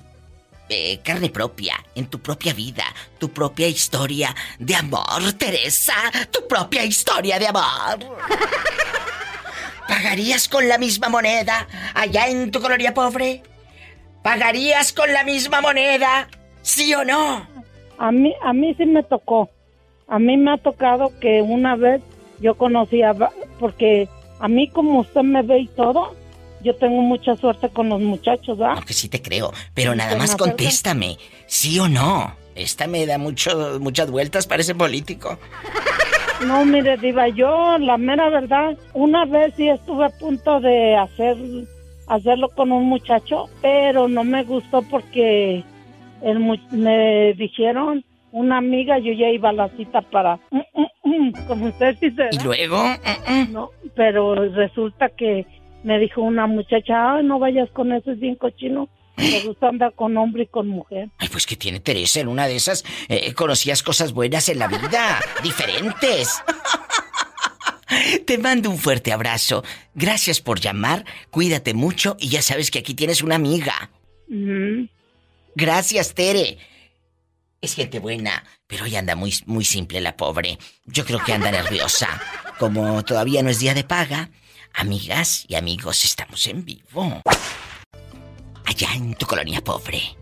[0.69, 2.85] eh, carne propia, en tu propia vida,
[3.19, 5.95] tu propia historia de amor, Teresa,
[6.31, 7.99] tu propia historia de amor.
[9.89, 13.43] ¿Pagarías con la misma moneda allá en tu colonia pobre?
[14.23, 16.29] ¿Pagarías con la misma moneda?
[16.63, 17.47] ¿Sí o no?
[17.99, 19.51] A mí, a mí sí me tocó.
[20.09, 22.03] A mí me ha tocado que una vez
[22.41, 23.15] yo conocía,
[23.59, 24.09] porque
[24.41, 26.15] a mí como usted me ve y todo,
[26.63, 28.77] yo tengo mucha suerte con los muchachos, ¿verdad?
[28.77, 32.35] Aunque sí te creo, pero nada más contéstame, ¿sí o no?
[32.55, 35.39] Esta me da mucho, muchas vueltas, parece político.
[36.47, 41.37] No, mire, Diva, yo, la mera verdad, una vez sí estuve a punto de hacer
[42.09, 45.65] hacerlo con un muchacho, pero no me gustó porque
[46.25, 46.39] el
[46.71, 50.39] me dijeron una amiga, yo ya iba a la cita para,
[51.47, 53.53] como usted dice, Y luego, mm, mm.
[53.53, 55.47] No, pero resulta que
[55.85, 58.89] me dijo una muchacha, ay, no vayas con eso, es bien cochino.
[59.19, 61.11] Me gusta andar con hombre y con mujer.
[61.19, 62.83] ay, pues que tiene Teresa en una de esas.
[63.09, 66.43] eh, conocías cosas buenas en la vida, diferentes.
[68.27, 69.63] Te mando un fuerte abrazo.
[69.95, 71.05] Gracias por llamar.
[71.31, 73.91] Cuídate mucho y ya sabes que aquí tienes una amiga.
[75.55, 76.59] Gracias, Tere.
[77.61, 80.59] Es gente buena, pero hoy anda muy, muy simple la pobre.
[80.85, 82.21] Yo creo que anda nerviosa.
[82.59, 84.31] Como todavía no es día de paga,
[84.75, 87.23] amigas y amigos, estamos en vivo.
[88.65, 90.17] Allá en tu colonia pobre,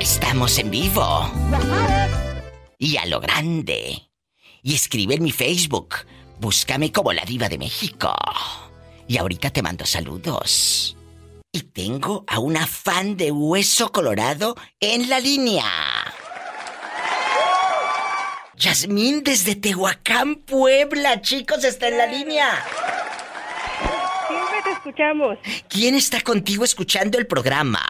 [0.00, 1.30] Estamos en vivo.
[2.78, 4.04] Y a lo grande.
[4.62, 5.94] y escribe en mi Facebook.
[6.40, 8.14] Búscame como la diva de México.
[9.06, 10.96] Y ahorita te mando saludos.
[11.50, 15.64] Y tengo a una fan de Hueso Colorado en la línea.
[18.58, 22.48] Yasmín desde Tehuacán, Puebla, chicos, está en la línea.
[24.28, 25.38] Siempre te escuchamos.
[25.68, 27.80] ¿Quién está contigo escuchando el programa?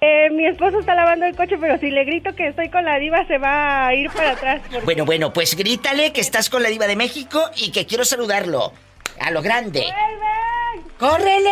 [0.00, 2.98] Eh, mi esposo está lavando el coche, pero si le grito que estoy con la
[3.00, 4.60] diva, se va a ir para atrás.
[4.70, 8.04] porque- Bueno, bueno, pues grítale que estás con la diva de México y que quiero
[8.04, 8.72] saludarlo.
[9.20, 9.84] A lo grande.
[10.98, 11.50] ¡Córrele!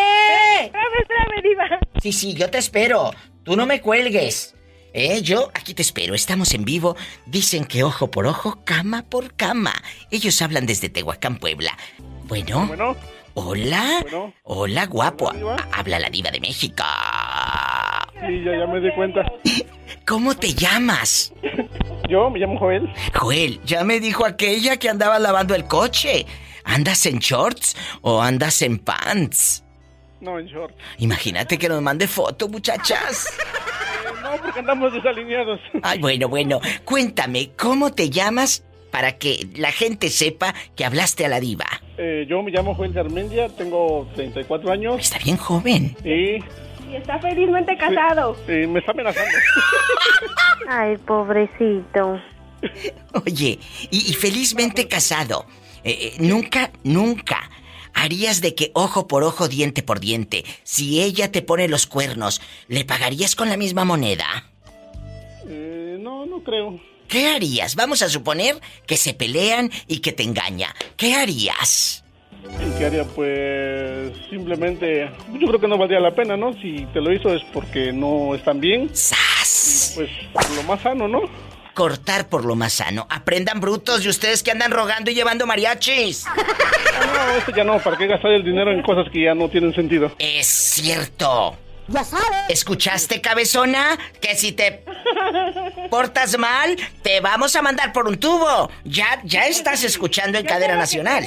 [0.66, 1.78] Espérame, espérame, diva.
[2.00, 3.12] Sí, sí, yo te espero.
[3.42, 4.54] Tú no me cuelgues.
[4.98, 6.14] Eh, yo aquí te espero.
[6.14, 6.96] Estamos en vivo.
[7.26, 9.74] Dicen que ojo por ojo, cama por cama.
[10.10, 11.76] Ellos hablan desde Tehuacán, Puebla.
[12.24, 12.66] Bueno.
[12.66, 12.96] Bueno.
[13.34, 13.98] Hola.
[14.00, 14.32] Bueno.
[14.44, 15.26] Hola, guapo.
[15.26, 16.82] Hola, Habla la diva de México.
[18.26, 19.20] Sí, ya, ya me di cuenta.
[20.06, 21.30] ¿Cómo te llamas?
[22.08, 22.90] Yo me llamo Joel.
[23.12, 26.24] Joel, ya me dijo aquella que andaba lavando el coche.
[26.64, 29.62] ¿Andas en shorts o andas en pants?
[30.22, 30.74] No, en short.
[30.96, 33.26] Imagínate que nos mande foto, muchachas.
[34.30, 35.60] No, porque andamos desalineados.
[35.82, 36.60] Ay, bueno, bueno.
[36.84, 41.66] Cuéntame, ¿cómo te llamas para que la gente sepa que hablaste a la diva?
[41.98, 44.96] Eh, yo me llamo Joel Garmendia, tengo 34 años.
[45.00, 45.96] Está bien joven.
[46.04, 46.36] Y
[46.90, 48.36] Y está felizmente casado.
[48.48, 49.30] eh, me está amenazando.
[50.68, 52.20] Ay, pobrecito.
[53.24, 53.58] Oye,
[53.90, 55.46] y, y felizmente casado.
[55.84, 57.48] Eh, eh, nunca, nunca
[57.96, 60.44] harías de que ojo por ojo, diente por diente.
[60.62, 64.50] Si ella te pone los cuernos, ¿le pagarías con la misma moneda?
[65.48, 66.78] Eh, no, no creo.
[67.08, 67.74] ¿Qué harías?
[67.74, 70.74] Vamos a suponer que se pelean y que te engaña.
[70.96, 72.04] ¿Qué harías?
[72.44, 73.04] ¿Y qué haría?
[73.04, 76.52] Pues simplemente, yo creo que no valdría la pena, ¿no?
[76.60, 78.90] Si te lo hizo es porque no están bien.
[78.92, 79.92] ¡Sas!
[79.94, 80.10] Pues
[80.54, 81.22] lo más sano, ¿no?
[81.76, 83.06] Cortar por lo más sano.
[83.10, 86.24] Aprendan brutos y ustedes que andan rogando y llevando mariachis.
[86.98, 89.50] Ah, no, esto ya no, ¿para qué gastar el dinero en cosas que ya no
[89.50, 90.10] tienen sentido?
[90.18, 91.54] Es cierto.
[91.88, 92.26] Ya sabes.
[92.48, 93.98] ¿Escuchaste, cabezona?
[94.18, 94.82] Que si te
[95.90, 98.70] portas mal, te vamos a mandar por un tubo.
[98.84, 101.26] Ya, ya estás escuchando en cadena nacional.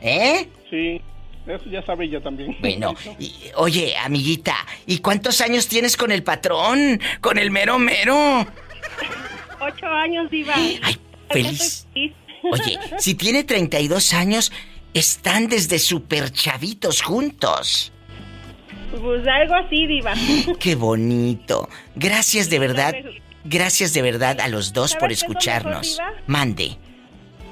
[0.00, 0.48] ¿Eh?
[0.70, 1.02] Sí,
[1.48, 2.56] eso ya sabe ella también.
[2.60, 4.54] Bueno, y- oye, amiguita,
[4.86, 7.00] ¿y cuántos años tienes con el patrón?
[7.20, 8.46] Con el mero mero.
[9.66, 10.54] Ocho años, diva.
[10.54, 10.96] Ay,
[11.30, 11.86] feliz.
[12.42, 14.52] Oye, si tiene 32 años,
[14.92, 17.92] están desde súper chavitos juntos.
[19.00, 20.14] Pues algo así, diva.
[20.60, 21.68] Qué bonito.
[21.94, 22.94] Gracias de verdad.
[23.44, 26.00] Gracias de verdad a los dos ¿Sabes por mejor, escucharnos.
[26.26, 26.76] Mande.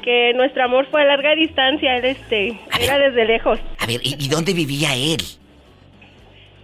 [0.02, 3.58] Que nuestro amor fue a larga distancia, él este, era desde lejos.
[3.78, 5.20] A ver, ¿y, y dónde vivía él?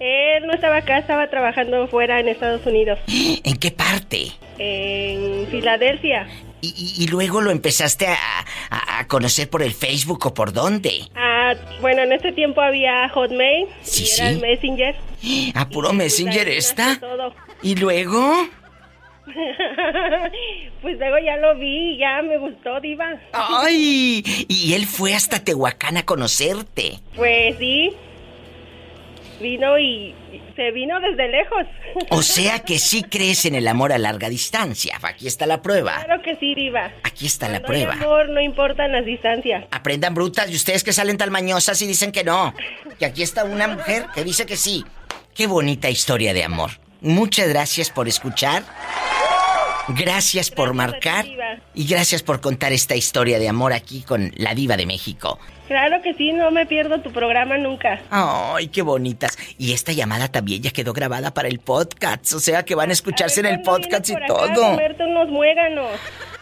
[0.00, 2.98] Él no estaba acá, estaba trabajando fuera en Estados Unidos,
[3.44, 4.32] ¿En qué parte?
[4.58, 6.28] En Filadelfia.
[6.60, 8.16] Y, y- y luego lo empezaste a,
[8.70, 11.02] a- a conocer por el Facebook o por dónde?
[11.14, 14.34] Ah, bueno, en ese tiempo había Hotmail Sí, y era sí.
[14.34, 14.96] el Messenger.
[15.54, 16.86] ¿A puro Messenger ahí esta?
[16.94, 17.34] nació todo.
[17.62, 18.34] ¿Y luego?
[20.82, 23.06] pues luego ya lo vi ya me gustó, diva.
[23.32, 24.24] ¡Ay!
[24.48, 26.98] Y él fue hasta Tehuacán a conocerte.
[27.14, 27.92] Pues sí.
[29.40, 30.14] Vino y
[30.56, 31.64] se vino desde lejos.
[32.10, 34.98] O sea que sí crees en el amor a larga distancia.
[35.02, 36.02] Aquí está la prueba.
[36.04, 36.90] Claro que sí, diva.
[37.04, 37.92] Aquí está la No hay prueba.
[37.92, 39.64] amor, no importan las distancias.
[39.70, 42.52] Aprendan brutas y ustedes que salen tan mañosas y dicen que no.
[42.98, 44.84] Que aquí está una mujer que dice que sí.
[45.34, 46.70] Qué bonita historia de amor.
[47.00, 48.64] Muchas gracias por escuchar.
[49.88, 51.24] Gracias por marcar.
[51.74, 55.38] Y gracias por contar esta historia de amor aquí con la diva de México.
[55.68, 58.00] Claro que sí, no me pierdo tu programa nunca.
[58.10, 59.38] Ay, qué bonitas.
[59.58, 62.32] Y esta llamada también ya quedó grabada para el podcast.
[62.32, 64.70] O sea que van a escucharse en el podcast y acá a todo.
[64.70, 65.90] comerte unos muéganos.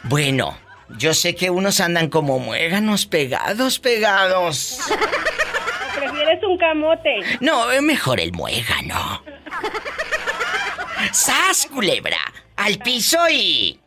[0.05, 0.57] Bueno,
[0.97, 4.79] yo sé que unos andan como muéganos pegados, pegados.
[4.89, 7.17] ¿O prefieres un camote?
[7.41, 9.23] No, es mejor el muégano.
[11.13, 12.19] ¡Sas, culebra!
[12.57, 13.81] Al piso y...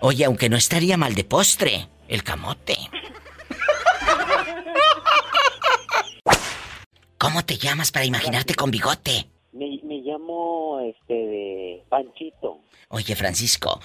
[0.00, 2.76] Oye, aunque no estaría mal de postre, el camote.
[7.24, 9.26] ¿Cómo te llamas para imaginarte con bigote?
[9.52, 12.58] Me, me llamo, este, de Panchito.
[12.90, 13.80] Oye, Francisco,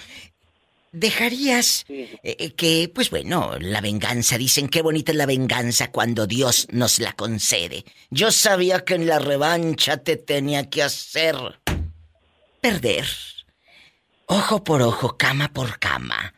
[0.92, 6.28] ¿dejarías eh, eh, que, pues bueno, la venganza, dicen qué bonita es la venganza cuando
[6.28, 7.86] Dios nos la concede?
[8.10, 11.38] Yo sabía que en la revancha te tenía que hacer
[12.60, 13.06] perder.
[14.26, 16.34] Ojo por ojo, cama por cama,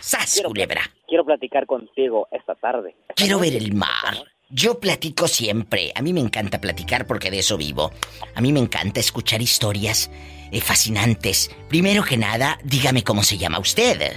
[0.00, 0.82] ¡Sas, Quiero- culebra!
[1.06, 2.94] Quiero platicar contigo esta tarde.
[3.02, 4.16] Esta Quiero ver el mar.
[4.54, 5.92] Yo platico siempre.
[5.94, 7.90] A mí me encanta platicar porque de eso vivo.
[8.34, 10.10] A mí me encanta escuchar historias
[10.50, 11.50] eh, fascinantes.
[11.70, 14.12] Primero que nada, dígame cómo se llama usted.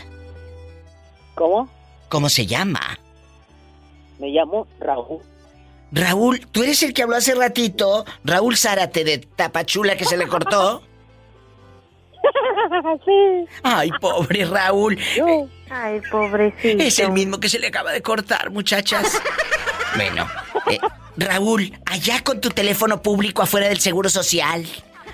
[1.35, 1.69] ¿Cómo?
[2.09, 2.99] ¿Cómo se llama?
[4.19, 5.21] Me llamo Raúl.
[5.93, 8.03] Raúl, ¿tú eres el que habló hace ratito?
[8.25, 10.83] Raúl Zárate de Tapachula que se le cortó.
[13.05, 13.47] sí.
[13.63, 14.99] Ay, pobre Raúl.
[15.69, 16.83] Ay, pobrecito.
[16.83, 19.21] Es el mismo que se le acaba de cortar, muchachas.
[19.95, 20.27] Bueno,
[20.69, 20.79] eh,
[21.17, 24.65] Raúl, allá con tu teléfono público afuera del Seguro Social,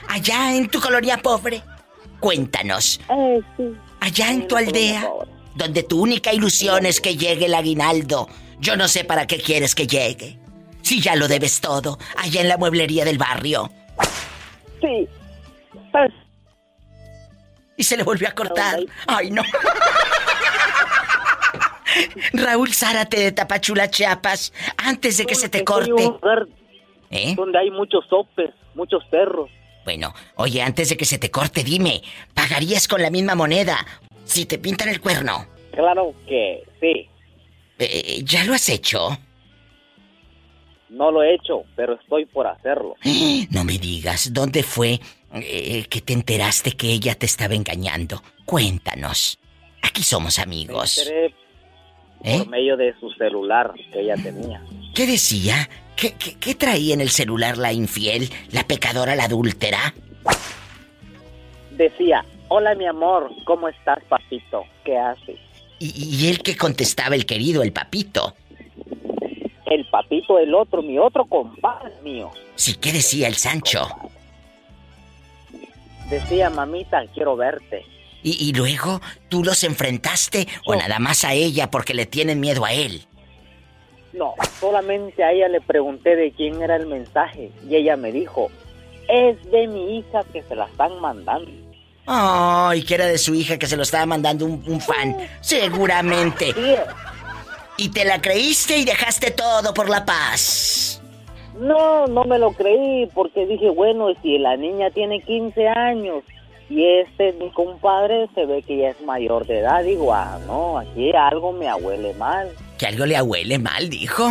[0.09, 1.61] allá en tu colonia pobre,
[2.19, 3.63] cuéntanos, Eh, sí.
[3.99, 5.07] allá en tu aldea,
[5.55, 8.27] donde tu única ilusión es que llegue el aguinaldo,
[8.59, 10.37] yo no sé para qué quieres que llegue.
[10.81, 13.71] Si ya lo debes todo, allá en la mueblería del barrio.
[14.81, 15.07] Sí.
[15.91, 16.11] Pues,
[17.77, 18.79] Y se le volvió a cortar.
[19.07, 19.43] Ay, no.
[22.33, 25.91] Raúl Zárate de Tapachula, Chiapas, antes de que se te corte.
[25.91, 26.47] un lugar
[27.09, 27.33] ¿Eh?
[27.35, 29.49] donde hay muchos sopes, muchos perros.
[29.83, 32.01] Bueno, oye, antes de que se te corte, dime,
[32.33, 33.85] ¿pagarías con la misma moneda
[34.25, 35.47] si te pintan el cuerno?
[35.71, 37.09] Claro que sí.
[37.79, 39.17] Eh, ¿Ya lo has hecho?
[40.89, 42.95] No lo he hecho, pero estoy por hacerlo.
[43.49, 44.99] No me digas, ¿dónde fue
[45.33, 48.21] eh, que te enteraste que ella te estaba engañando?
[48.45, 49.39] Cuéntanos.
[49.81, 50.97] Aquí somos Me amigos.
[50.99, 51.33] enteré
[52.23, 52.39] ¿Eh?
[52.39, 54.61] por medio de su celular que ella tenía.
[54.93, 55.69] ¿Qué decía?
[55.95, 59.93] ¿Qué, qué, qué traía en el celular la infiel, la pecadora, la adúltera?
[61.71, 64.63] Decía, hola mi amor, ¿cómo estás papito?
[64.83, 65.39] ¿Qué haces?
[65.79, 68.35] Y, y él que contestaba el querido, el papito.
[69.65, 72.29] El papito, el otro, mi otro compadre mío.
[72.55, 73.87] Sí, ¿qué decía el Sancho?
[76.09, 77.85] Decía, mamita, quiero verte.
[78.23, 82.65] Y, y luego, ¿tú los enfrentaste o nada más a ella porque le tienen miedo
[82.65, 83.05] a él?
[84.13, 88.49] No, solamente a ella le pregunté de quién era el mensaje y ella me dijo,
[89.07, 91.49] es de mi hija que se la están mandando.
[92.05, 95.15] Ay, que era de su hija que se lo estaba mandando un, un fan.
[95.39, 96.47] Seguramente.
[96.53, 96.75] Sí,
[97.77, 101.01] Y te la creíste y dejaste todo por la paz.
[101.57, 106.23] No, no me lo creí porque dije, bueno, si la niña tiene 15 años
[106.71, 110.77] y este mi compadre se ve que ya es mayor de edad, digo, ah, no,
[110.77, 112.49] aquí algo me abuele mal.
[112.77, 114.27] Que algo le abuele mal, dijo.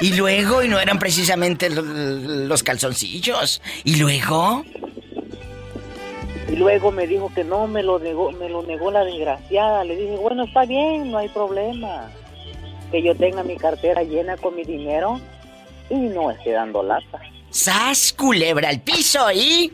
[0.00, 3.60] Y luego, y no eran precisamente lo- los calzoncillos.
[3.84, 4.64] Y luego,
[6.48, 9.84] Y luego me dijo que no, me lo negó, me lo negó la desgraciada.
[9.84, 12.10] Le dije, bueno, está bien, no hay problema.
[12.90, 15.18] Que yo tenga mi cartera llena con mi dinero
[15.88, 17.20] y no esté dando lata.
[17.50, 19.72] sas culebra al piso y...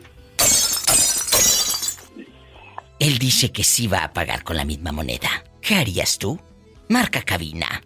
[2.99, 5.43] Él dice que sí va a pagar con la misma moneda.
[5.61, 6.37] ¿Qué harías tú?
[6.89, 7.81] Marca cabina.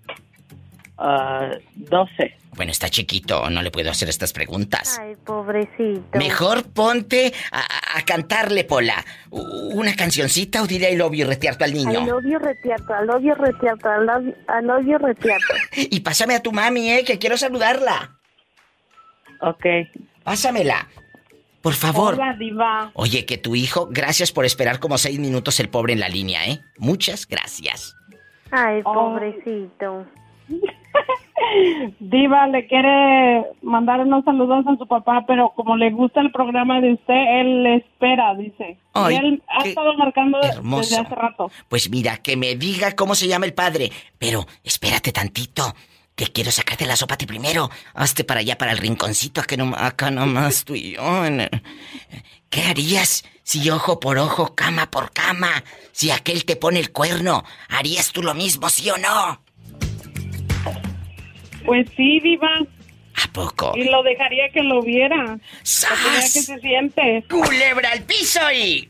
[0.98, 2.36] Ah, 12.
[2.56, 4.98] Bueno, está chiquito, no le puedo hacer estas preguntas.
[5.00, 6.18] Ay, pobrecito.
[6.18, 11.70] Mejor ponte a, a cantarle, Pola, una cancioncita o dile I love you, retearto al
[11.70, 12.06] I niño.
[12.06, 15.54] love you retiato, I love you retiato, I love, I love you retiato.
[15.76, 18.18] Y pásame a tu mami, eh, que quiero saludarla.
[19.40, 19.64] Ok.
[20.22, 20.88] Pásamela.
[21.60, 22.14] Por favor.
[22.14, 22.90] Hola, diva.
[22.94, 26.46] Oye, que tu hijo, gracias por esperar como seis minutos el pobre en la línea,
[26.46, 26.60] ¿eh?
[26.78, 27.96] Muchas gracias.
[28.50, 29.18] Ay, Oh.
[32.00, 36.80] Diva le quiere mandar unos saludos a su papá, pero como le gusta el programa
[36.80, 38.78] de usted, él le espera, dice.
[38.92, 40.82] Ay, y él ha estado marcando hermoso.
[40.82, 41.50] desde hace rato.
[41.68, 43.90] Pues mira, que me diga cómo se llama el padre.
[44.18, 45.74] Pero espérate tantito,
[46.14, 47.68] que quiero sacarte la sopa ti primero.
[47.94, 51.24] Hazte para allá, para el rinconcito, acá, no, acá nomás tú y yo.
[51.24, 51.50] el-
[52.48, 55.48] ¿Qué harías si ojo por ojo, cama por cama?
[55.90, 59.40] Si aquel te pone el cuerno, ¿harías tú lo mismo, sí o no?
[61.64, 62.58] Pues sí, Diva.
[63.22, 63.72] ¿A poco?
[63.76, 65.38] Y lo dejaría que lo viera.
[65.62, 66.32] ¡Sas!
[66.32, 67.24] Que se siente.
[67.28, 68.88] ¡Culebra al piso y...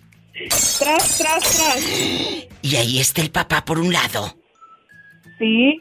[0.78, 2.48] Tras, tras, tras.
[2.62, 4.36] Y ahí está el papá por un lado.
[5.38, 5.80] Sí.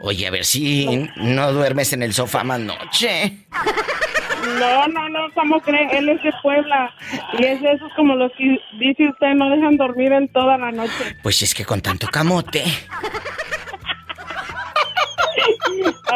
[0.00, 3.46] Oye, a ver si no duermes en el sofá más noche.
[4.58, 5.88] No, no, no, ¿cómo cree?
[5.96, 6.92] Él es de Puebla.
[7.38, 10.72] Y es de esos como los que dice usted, no dejan dormir en toda la
[10.72, 11.16] noche.
[11.22, 12.64] Pues es que con tanto camote.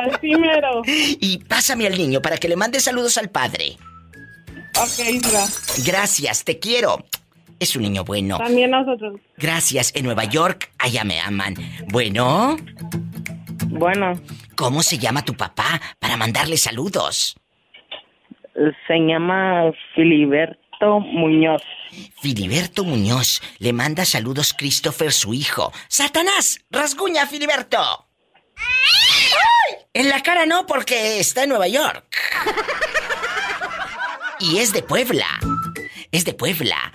[0.01, 0.83] Así mero.
[0.87, 3.77] Y pásame al niño para que le mande saludos al padre.
[4.79, 5.47] Ok, Diva.
[5.87, 7.05] Gracias, te quiero.
[7.59, 8.37] Es un niño bueno.
[8.39, 9.19] También nosotros.
[9.39, 11.55] Gracias, en Nueva York, allá me aman.
[11.89, 12.57] Bueno,
[13.69, 14.13] Bueno,
[14.55, 17.35] ¿cómo se llama tu papá para mandarle saludos?
[18.87, 21.63] se llama Filiberto Muñoz.
[22.21, 25.73] Filiberto Muñoz le manda saludos Christopher, su hijo.
[25.89, 26.59] ¡Satanás!
[26.71, 27.79] ¡Rasguña, Filiberto!
[29.69, 29.77] ¡Ay!
[29.95, 32.05] En la cara no, porque está en Nueva York.
[34.39, 35.27] Y es de Puebla.
[36.13, 36.93] Es de Puebla.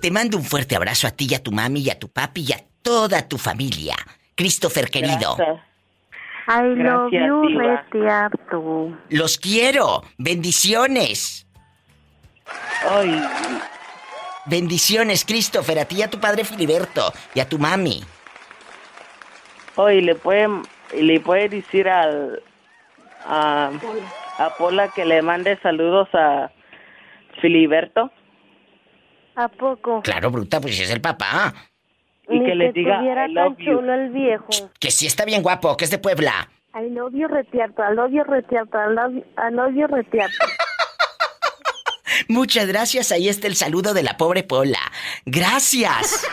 [0.00, 2.44] Te mando un fuerte abrazo a ti y a tu mami y a tu papi
[2.48, 3.96] y a toda tu familia.
[4.34, 5.36] Christopher querido.
[5.36, 5.66] Gracias.
[6.48, 8.98] I love Gracias, you retiato.
[9.08, 10.04] Los quiero.
[10.16, 11.46] Bendiciones.
[12.88, 13.20] Ay,
[14.46, 18.04] Bendiciones, Christopher, a ti y a tu padre Filiberto y a tu mami.
[19.74, 20.48] Hoy le puede,
[20.94, 22.42] le puede decir al
[23.26, 23.70] a,
[24.38, 26.50] a Pola que le mande saludos a
[27.40, 28.10] Filiberto
[29.38, 30.00] ¿A poco?
[30.02, 31.52] Claro, bruta, pues es el papá.
[32.28, 33.74] y Ni que le diga tuviera I love tan you.
[33.74, 34.48] chulo el viejo.
[34.80, 36.48] Que sí está bien guapo, que es de Puebla.
[36.72, 40.32] Retiato, I love you retiato, I love, I love you retiato.
[42.28, 44.80] Muchas gracias, ahí está el saludo de la pobre Pola.
[45.26, 46.26] Gracias.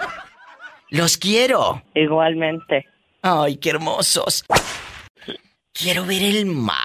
[0.90, 1.82] Los quiero.
[1.94, 2.86] Igualmente.
[3.22, 4.44] Ay, qué hermosos.
[5.72, 6.76] Quiero ver el mar.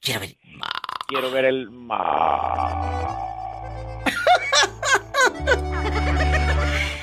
[0.00, 0.70] Quiero ver el mar.
[1.08, 3.16] quiero ver el mar.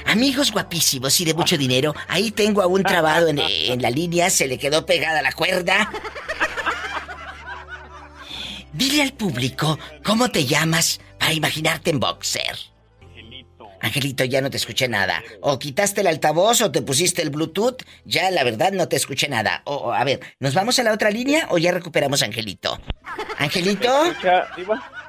[0.05, 4.29] Amigos guapísimos y de mucho dinero, ahí tengo a un trabado en, en la línea,
[4.29, 5.89] se le quedó pegada la cuerda.
[8.73, 12.72] Dile al público cómo te llamas para imaginarte en boxer.
[13.83, 15.21] Angelito, ya no te escuché nada.
[15.41, 17.83] O quitaste el altavoz o te pusiste el Bluetooth.
[18.05, 19.61] Ya, la verdad, no te escuché nada.
[19.65, 22.79] O, o, a ver, ¿nos vamos a la otra línea o ya recuperamos a Angelito?
[23.37, 23.91] ¿Angelito?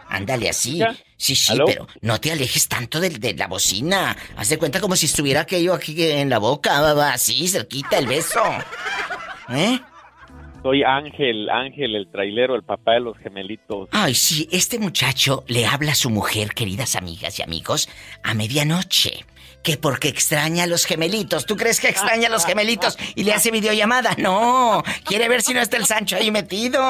[0.09, 0.83] Ándale así.
[1.17, 1.65] Sí, sí, ¿Aló?
[1.67, 4.17] pero no te alejes tanto del- de, la bocina.
[4.37, 8.43] Haz de cuenta como si estuviera aquello aquí en la boca, así, cerquita el beso.
[9.51, 9.81] ¿Eh?
[10.65, 13.91] Soy Ángel, Ángel, el trailero, el papá de los gemelitos.
[13.93, 17.91] Ay, sí, este muchacho le habla a su mujer, queridas amigas y amigos,
[18.23, 19.27] a medianoche.
[19.63, 21.45] Que porque extraña a los gemelitos.
[21.45, 24.15] ¿Tú crees que extraña a los gemelitos y le hace videollamada?
[24.17, 26.83] No, quiere ver si no está el Sancho ahí metido.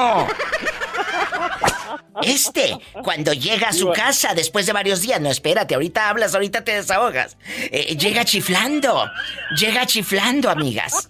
[2.23, 6.63] Este, cuando llega a su casa después de varios días, no espérate, ahorita hablas, ahorita
[6.63, 7.37] te desahogas.
[7.71, 9.05] Eh, llega chiflando,
[9.57, 11.09] llega chiflando, amigas.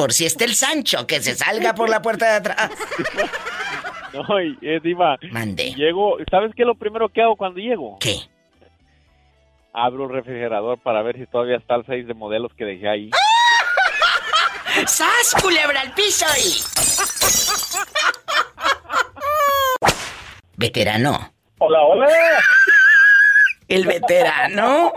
[0.00, 2.70] Por si está el Sancho, que se salga por la puerta de atrás.
[4.12, 5.16] No, eh, Diva.
[5.30, 5.72] Mande.
[5.74, 7.96] Llego, ¿sabes qué es lo primero que hago cuando llego?
[8.00, 8.16] ¿Qué?
[9.72, 13.10] Abro el refrigerador para ver si todavía está el 6 de modelos que dejé ahí.
[14.86, 16.60] ¡Sas, culebra al piso y...
[20.56, 21.32] Veterano.
[21.58, 22.08] Hola, hola.
[23.68, 24.92] El veterano.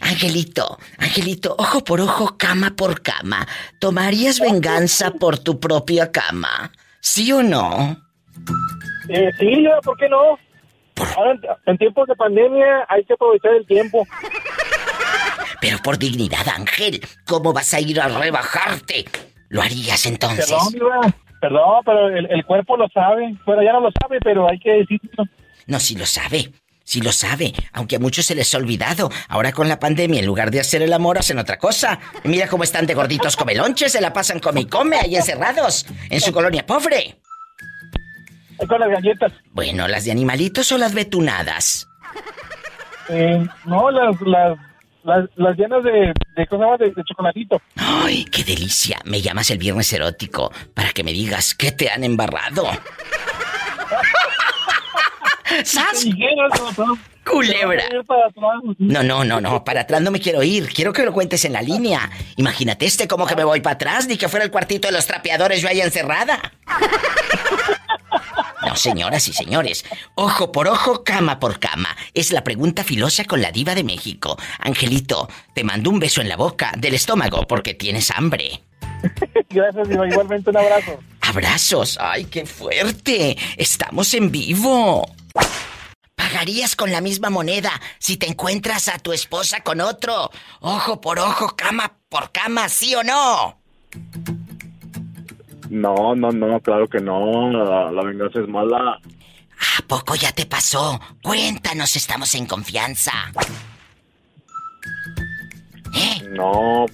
[0.00, 3.46] Angelito, Angelito, ojo por ojo, cama por cama.
[3.78, 6.70] ¿Tomarías venganza por tu propia cama?
[7.00, 7.96] ¿Sí o no?
[9.08, 10.38] Eh, sí, ¿por qué no?
[11.16, 14.06] Ahora, en- tiempos de pandemia hay que aprovechar el tiempo.
[15.60, 19.04] Pero por dignidad, Ángel, ¿cómo vas a ir a rebajarte?
[19.48, 20.46] ¿Lo harías entonces?
[20.46, 21.14] Perdón.
[21.40, 23.34] Perdón, pero el, el cuerpo lo sabe.
[23.44, 25.24] Bueno, ya no lo sabe, pero hay que decirlo.
[25.66, 26.52] No, sí lo sabe.
[26.92, 29.10] Sí lo sabe, aunque a muchos se les ha olvidado.
[29.28, 31.98] Ahora con la pandemia, en lugar de hacer el amor, hacen otra cosa.
[32.24, 36.20] Mira cómo están de gorditos comelonches, se la pasan come y come ahí encerrados, en
[36.20, 37.16] su colonia pobre.
[38.68, 39.32] Con las galletas.
[39.52, 41.88] Bueno, ¿las de animalitos o las betunadas?
[43.08, 44.58] Eh, no, las, las,
[45.02, 47.58] las, las llenas de, de cosas de, de chocolatito.
[47.76, 49.00] ¡Ay, qué delicia!
[49.06, 52.68] Me llamas el viernes erótico para que me digas qué te han embarrado.
[55.64, 56.06] ¡Sas!
[57.24, 57.84] ¡Culebra!
[58.78, 60.68] No, no, no, no, para atrás no me quiero ir.
[60.72, 62.10] Quiero que lo cuentes en la línea.
[62.36, 65.06] Imagínate este como que me voy para atrás, ni que fuera el cuartito de los
[65.06, 66.52] trapeadores yo ahí encerrada.
[68.64, 69.84] No, señoras y señores.
[70.14, 71.96] Ojo por ojo, cama por cama.
[72.14, 74.38] Es la pregunta filosa con la diva de México.
[74.60, 78.62] Angelito, te mando un beso en la boca, del estómago, porque tienes hambre.
[79.50, 80.06] Gracias, Diva.
[80.06, 80.98] Igualmente un abrazo.
[81.22, 81.98] Abrazos.
[82.00, 83.36] ¡Ay, qué fuerte!
[83.56, 85.08] Estamos en vivo.
[86.14, 90.30] ¿Pagarías con la misma moneda si te encuentras a tu esposa con otro?
[90.60, 93.58] Ojo por ojo, cama por cama, ¿sí o no?
[95.70, 97.50] No, no, no, claro que no.
[97.50, 99.00] La, la venganza es mala.
[99.78, 101.00] ¿A poco ya te pasó?
[101.22, 103.12] Cuéntanos, estamos en confianza.
[106.32, 106.86] No.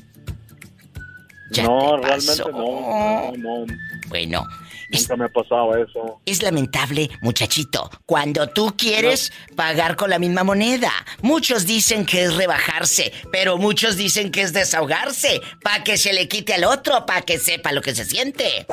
[1.50, 2.50] Ya no, te realmente pasó.
[2.50, 3.74] no, no, no.
[4.08, 4.44] Bueno,
[4.90, 6.20] Nunca me ha pasado eso.
[6.24, 10.90] es lamentable, muchachito, cuando tú quieres pagar con la misma moneda.
[11.22, 16.26] Muchos dicen que es rebajarse, pero muchos dicen que es desahogarse, para que se le
[16.28, 18.66] quite al otro, para que sepa lo que se siente.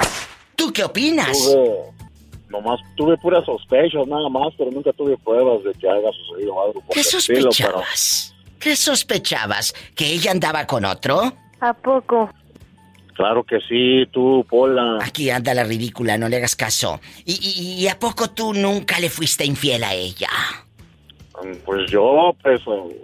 [0.55, 1.37] ¿Tú qué opinas?
[1.37, 1.91] Tuve,
[2.49, 6.79] nomás tuve puras sospechas nada más, pero nunca tuve pruebas de que haya sucedido algo
[6.81, 8.31] por ¿Qué el estilo, pero- sospechabas?
[8.59, 9.73] ¿Qué sospechabas?
[9.95, 11.33] ¿Que ella andaba con otro?
[11.59, 12.29] ¿A poco?
[13.15, 14.99] Claro que sí, tú, Pola.
[15.01, 16.99] Aquí anda la ridícula, no le hagas caso.
[17.25, 20.27] ¿Y, y- y a poco tú nunca le fuiste infiel a ella?
[21.41, 23.01] Mm, Pues yo, pues, eh,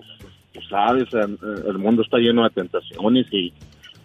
[0.54, 1.38] pues, sabes, el,
[1.68, 3.54] el mundo está lleno de tentaciones y,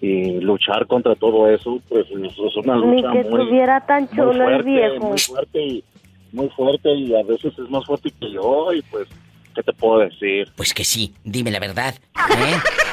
[0.01, 4.03] y luchar contra todo eso, pues es es una Ni lucha que muy, estuviera tan
[4.05, 5.07] muy chulo el fuerte, viejo.
[5.09, 5.85] muy fuerte y
[6.33, 9.09] muy fuerte y a veces es más fuerte que yo y pues,
[9.57, 10.53] ¿qué te puedo decir?
[10.55, 11.95] Pues que sí, dime la verdad.
[12.15, 12.55] ¿eh?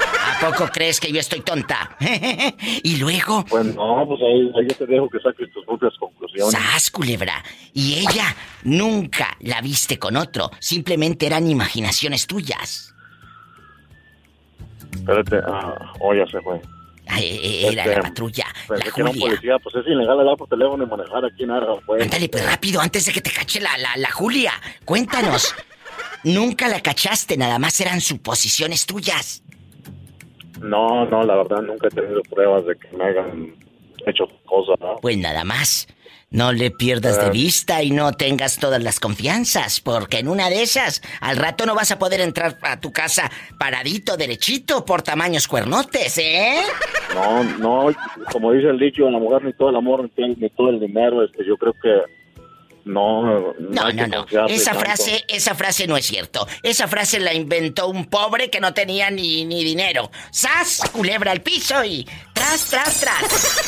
[0.43, 1.95] ¿A poco crees que yo estoy tonta?
[2.83, 6.51] y luego, Pues no, pues ahí, ahí yo te dejo que saques tus propias conclusiones.
[6.51, 7.41] ¡sas, culebra!
[7.73, 12.93] Y ella nunca la viste con otro, simplemente eran imaginaciones tuyas.
[14.95, 16.59] Espérate, ah, oh, ya se fue.
[17.07, 19.27] Ay, eh, Era Este, la patrulla, Pensé la que era un Julia.
[19.27, 22.03] policía, pues es ilegal hablar por teléfono y manejar aquí en Arga, pues.
[22.03, 24.53] Ándale, pues rápido, antes de que te cache la, la, la Julia.
[24.85, 25.53] Cuéntanos.
[26.23, 29.43] Nunca la cachaste, nada más eran suposiciones tuyas.
[30.63, 33.53] No, no, la verdad nunca he tenido pruebas de que me hayan
[34.05, 34.95] hecho cosas, ¿no?
[35.01, 35.87] Pues nada más.
[36.31, 37.29] No le pierdas de Ah.
[37.29, 41.75] vista y no tengas todas las confianzas, porque en una de esas, al rato no
[41.75, 46.55] vas a poder entrar a tu casa paradito, derechito, por tamaños cuernotes, ¿eh?
[47.13, 47.95] No, no,
[48.31, 51.23] como dice el dicho, la mujer ni todo el amor, ni, ni todo el dinero,
[51.23, 52.01] este, yo creo que
[52.85, 54.47] no, no, No, no, no.
[54.47, 54.85] Esa tanto.
[54.85, 56.45] frase, esa frase no es cierto.
[56.61, 60.11] Esa frase la inventó un pobre que no tenía ni, ni dinero.
[60.31, 60.81] ¡Sas!
[60.91, 63.59] Culebra al piso y tras, tras, tras.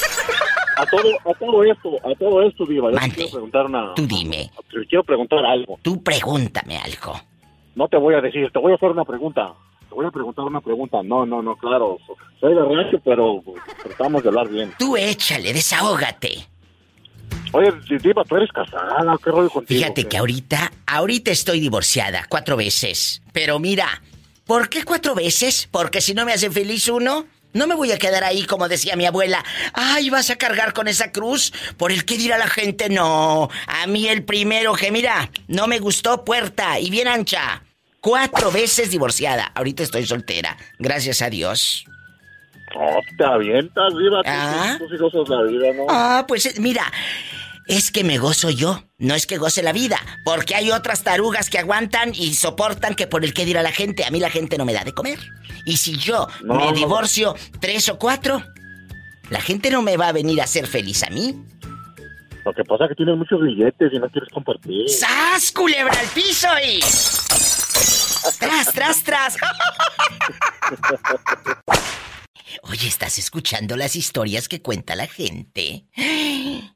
[0.78, 3.94] A todo, a todo esto, a todo esto, Diva, yo quiero preguntar una...
[3.94, 4.52] Tú dime.
[4.70, 5.80] Te quiero preguntar algo.
[5.82, 7.18] Tú pregúntame algo.
[7.76, 9.54] No te voy a decir, te voy a hacer una pregunta.
[9.88, 11.02] Te voy a preguntar una pregunta.
[11.04, 11.98] No, no, no, claro.
[12.42, 13.42] Soy de rancho, pero
[13.84, 14.74] tratamos de hablar bien.
[14.78, 16.46] Tú échale, desahógate.
[17.52, 17.72] Oye,
[18.02, 19.80] Diva, tú eres casada, ¿qué rollo contigo?
[19.80, 23.22] Fíjate que ahorita, ahorita estoy divorciada cuatro veces.
[23.32, 24.02] Pero mira,
[24.46, 25.70] ¿por qué cuatro veces?
[25.72, 28.98] Porque si no me hace feliz uno, no me voy a quedar ahí como decía
[28.98, 29.44] mi abuela.
[29.74, 32.90] Ay, vas a cargar con esa cruz por el que dirá la gente.
[32.90, 37.64] No, a mí el primero que mira, no me gustó puerta y bien ancha.
[38.02, 39.52] Cuatro veces divorciada.
[39.56, 40.58] Ahorita estoy soltera.
[40.78, 41.86] Gracias a Dios.
[42.76, 44.22] No, te avientas, Diva.
[44.22, 44.76] Tú, Ah.
[44.78, 45.86] tú sí gozas la vida, ¿no?
[45.90, 46.84] Ah, pues eh, mira,
[47.68, 51.50] es que me gozo yo, no es que goce la vida, porque hay otras tarugas
[51.50, 54.58] que aguantan y soportan que por el que dirá la gente, a mí la gente
[54.58, 55.20] no me da de comer.
[55.66, 56.72] Y si yo No, me no.
[56.74, 58.44] divorcio tres o cuatro,
[59.30, 61.34] la gente no me va a venir a ser feliz a mí.
[62.46, 64.88] Lo que pasa es que tienes muchos billetes y no quieres compartir.
[64.90, 66.80] ¡Sas, culebra al piso y...
[68.40, 69.38] ¡Tras, tras, tras!
[72.64, 75.86] Oye, ¿estás escuchando las historias que cuenta la gente?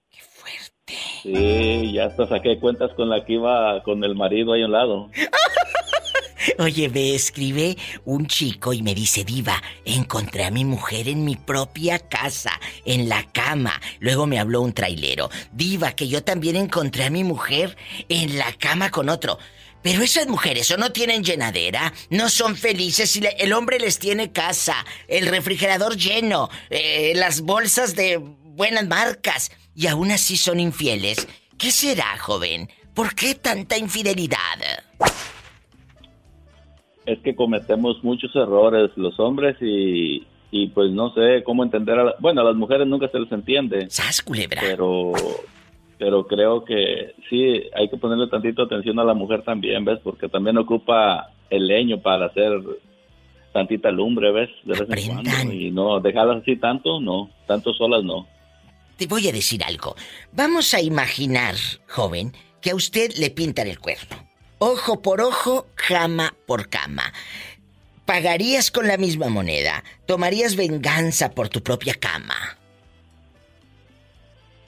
[1.21, 4.71] Sí, ya hasta saqué cuentas con la que iba con el marido ahí a un
[4.71, 5.11] lado.
[6.57, 11.35] Oye, me escribe un chico y me dice, Diva, encontré a mi mujer en mi
[11.35, 12.51] propia casa,
[12.85, 13.73] en la cama.
[13.99, 15.29] Luego me habló un trailero.
[15.51, 19.37] Diva, que yo también encontré a mi mujer en la cama con otro.
[19.81, 24.31] Pero esas mujeres o no tienen llenadera, no son felices y el hombre les tiene
[24.31, 31.27] casa, el refrigerador lleno, eh, las bolsas de buenas marcas y aún así son infieles.
[31.57, 32.69] ¿Qué será, joven?
[32.93, 34.37] ¿Por qué tanta infidelidad?
[37.05, 42.03] Es que cometemos muchos errores los hombres y, y pues no sé cómo entender a
[42.03, 43.89] la- bueno, a las mujeres nunca se les entiende.
[43.89, 44.61] ¡Sas, culebra!
[44.61, 45.13] Pero,
[45.99, 49.99] pero creo que sí, hay que ponerle tantito atención a la mujer también, ¿ves?
[50.01, 52.53] Porque también ocupa el leño para hacer
[53.51, 54.49] tantita lumbre, ¿ves?
[54.63, 55.53] De vez en cuando.
[55.53, 57.29] Y no, dejarlas así tanto, no.
[57.45, 58.25] Tanto solas, no.
[58.95, 59.95] Te voy a decir algo.
[60.31, 61.55] Vamos a imaginar,
[61.89, 62.31] joven,
[62.61, 64.25] que a usted le pintan el cuerno.
[64.57, 67.11] Ojo por ojo, cama por cama.
[68.05, 69.83] ¿Pagarías con la misma moneda?
[70.05, 72.57] ¿Tomarías venganza por tu propia cama?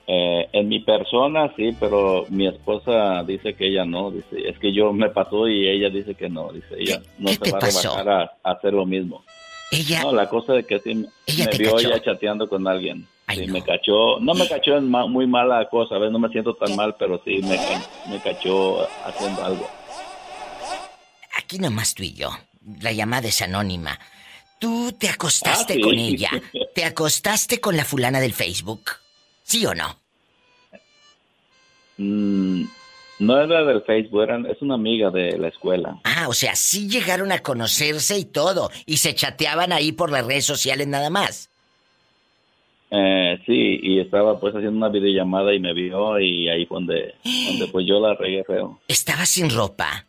[0.07, 4.73] Eh, en mi persona sí, pero mi esposa dice que ella no, dice, es que
[4.73, 7.93] yo me pasó y ella dice que no, dice, ella no se va pasó?
[7.93, 8.09] a rebajar
[8.43, 9.23] a, a hacer lo mismo.
[9.71, 10.01] Ella...
[10.03, 11.89] No, la cosa de que sí Ella me vio cachó.
[11.89, 13.07] ya chateando con alguien.
[13.33, 16.11] Sí, me cachó, no me cachó en ma- muy mala cosa, ¿ves?
[16.11, 19.69] No me siento tan mal, pero sí me, ca- me cachó haciendo algo.
[21.37, 22.29] Aquí nomás tú y yo.
[22.81, 23.97] La llamada es anónima.
[24.59, 25.81] ¿Tú te acostaste Ah, sí.
[25.81, 26.29] con ella?
[26.75, 28.91] ¿Te acostaste con la fulana del Facebook?
[29.43, 29.97] ¿Sí o no?
[32.01, 32.63] Mm,
[33.19, 35.99] no era del Facebook, eran, es una amiga de la escuela.
[36.03, 38.71] Ah, o sea, sí llegaron a conocerse y todo.
[38.87, 41.49] Y se chateaban ahí por las redes sociales nada más.
[42.89, 47.15] Eh, sí, y estaba pues haciendo una videollamada y me vio y ahí fue donde,
[47.23, 48.79] donde pues yo la regué feo.
[48.87, 50.05] Estaba sin ropa.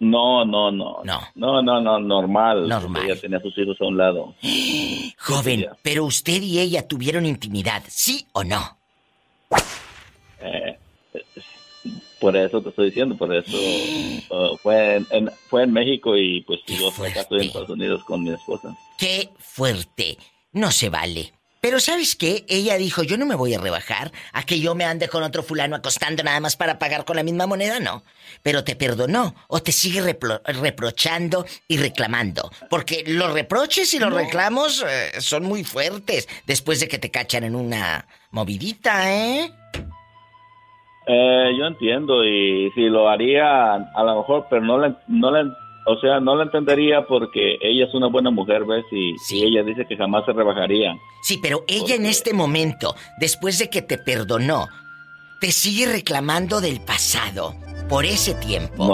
[0.00, 1.02] No, no, no.
[1.04, 1.20] No.
[1.34, 2.66] No, no, no, normal.
[2.66, 3.04] Normal.
[3.04, 4.34] Ella tenía a sus hijos a un lado.
[5.18, 8.78] Joven, pero usted y ella tuvieron intimidad, ¿sí o no?
[10.40, 10.78] Eh,
[12.20, 13.56] por eso te estoy diciendo, por eso
[14.30, 18.22] uh, fue, en, en- fue en México y pues yo estoy en Estados Unidos con
[18.22, 18.76] mi esposa.
[18.98, 20.18] Qué fuerte.
[20.52, 21.32] No se vale.
[21.62, 22.46] Pero ¿sabes qué?
[22.48, 25.42] Ella dijo, yo no me voy a rebajar a que yo me ande con otro
[25.42, 28.02] fulano acostando nada más para pagar con la misma moneda, no.
[28.42, 32.50] Pero te perdonó o te sigue repro- reprochando y reclamando.
[32.70, 34.16] Porque los reproches y los No.
[34.16, 39.52] reclamos eh, son muy fuertes después de que te cachan en una movidita, ¿eh?
[41.06, 45.50] Eh, yo entiendo y si lo haría a lo mejor, pero no la, no la,
[45.86, 48.84] o sea, no la entendería porque ella es una buena mujer, ¿ves?
[48.92, 50.94] Y, y ella dice que jamás se rebajaría.
[51.22, 54.68] Sí, pero ella en este momento, después de que te perdonó,
[55.40, 57.54] te sigue reclamando del pasado
[57.88, 58.86] por ese tiempo.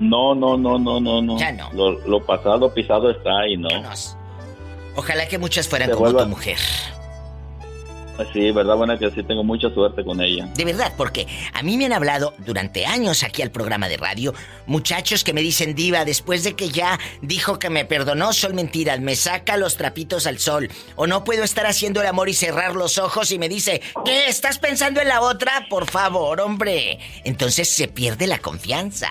[0.00, 1.38] No, no, no, no, no, no, no.
[1.38, 1.70] Ya no.
[1.74, 3.68] Lo, lo pasado pisado está y no.
[4.96, 6.56] Ojalá que muchas fueran Se como vuelva- tu mujer.
[8.32, 10.46] Sí, verdad, buena que sí tengo mucha suerte con ella.
[10.54, 14.34] De verdad, porque a mí me han hablado durante años aquí al programa de radio
[14.66, 19.00] muchachos que me dicen diva después de que ya dijo que me perdonó son mentiras,
[19.00, 22.74] me saca los trapitos al sol o no puedo estar haciendo el amor y cerrar
[22.74, 25.66] los ojos y me dice, ¿qué estás pensando en la otra?
[25.68, 26.98] Por favor, hombre.
[27.24, 29.08] Entonces se pierde la confianza.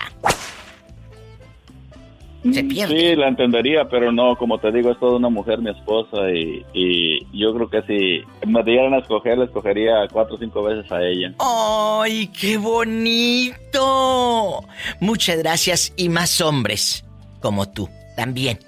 [2.52, 2.98] Se pierde.
[2.98, 6.64] Sí, la entendería, pero no, como te digo, es toda una mujer, mi esposa, y,
[6.74, 10.90] y yo creo que si me dieran a escoger, le escogería cuatro o cinco veces
[10.92, 11.32] a ella.
[11.38, 14.62] ¡Ay, qué bonito!
[15.00, 17.04] Muchas gracias y más hombres
[17.40, 18.58] como tú también.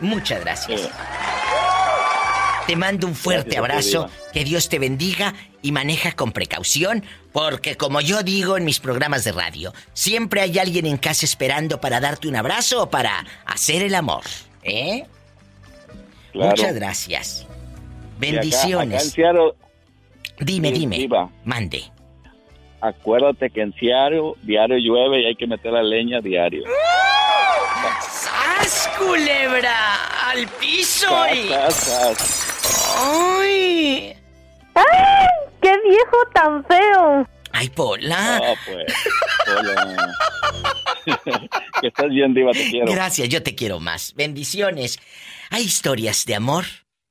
[0.00, 0.90] Muchas gracias.
[2.66, 7.04] Te mando un fuerte Gracias, abrazo, que Dios te bendiga y maneja con precaución,
[7.34, 11.80] porque como yo digo en mis programas de radio, siempre hay alguien en casa esperando
[11.80, 14.22] para darte un abrazo o para hacer el amor.
[14.62, 15.04] ¿Eh?
[16.32, 16.50] Claro.
[16.50, 17.40] Muchas gracias.
[17.42, 17.54] Acá-
[18.18, 18.94] Bendiciones.
[18.94, 19.52] acá en Seattle,
[20.38, 21.08] Dime, dime.
[21.44, 21.84] Mande.
[22.80, 26.62] acuérdate que en Seattle diario llueve y hay que meter la leña diario.
[28.00, 30.30] ¡Sas, culebra!
[30.30, 31.08] ¡Al piso!
[32.96, 34.14] ¡Ay!
[34.74, 35.26] ¡Ay!
[35.60, 37.28] ¡Qué viejo tan feo!
[37.52, 38.40] ¡Ay, Pola!
[38.40, 38.92] No, pues.
[39.56, 40.14] hola.
[41.80, 42.90] que estés bien, Diva, te quiero.
[42.90, 44.12] Gracias, yo te quiero más.
[44.14, 44.98] Bendiciones.
[45.50, 46.64] Hay historias de amor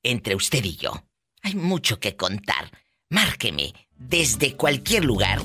[0.04, 1.04] entre usted y yo.
[1.42, 2.70] Hay mucho que contar.
[3.10, 5.40] Márqueme desde cualquier lugar,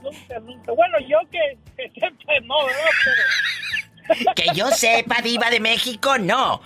[0.01, 0.71] Nunca, nunca.
[0.71, 2.81] Bueno, yo que, que sepa, no, ¿verdad?
[4.35, 6.61] Que yo sepa, diva de México, no.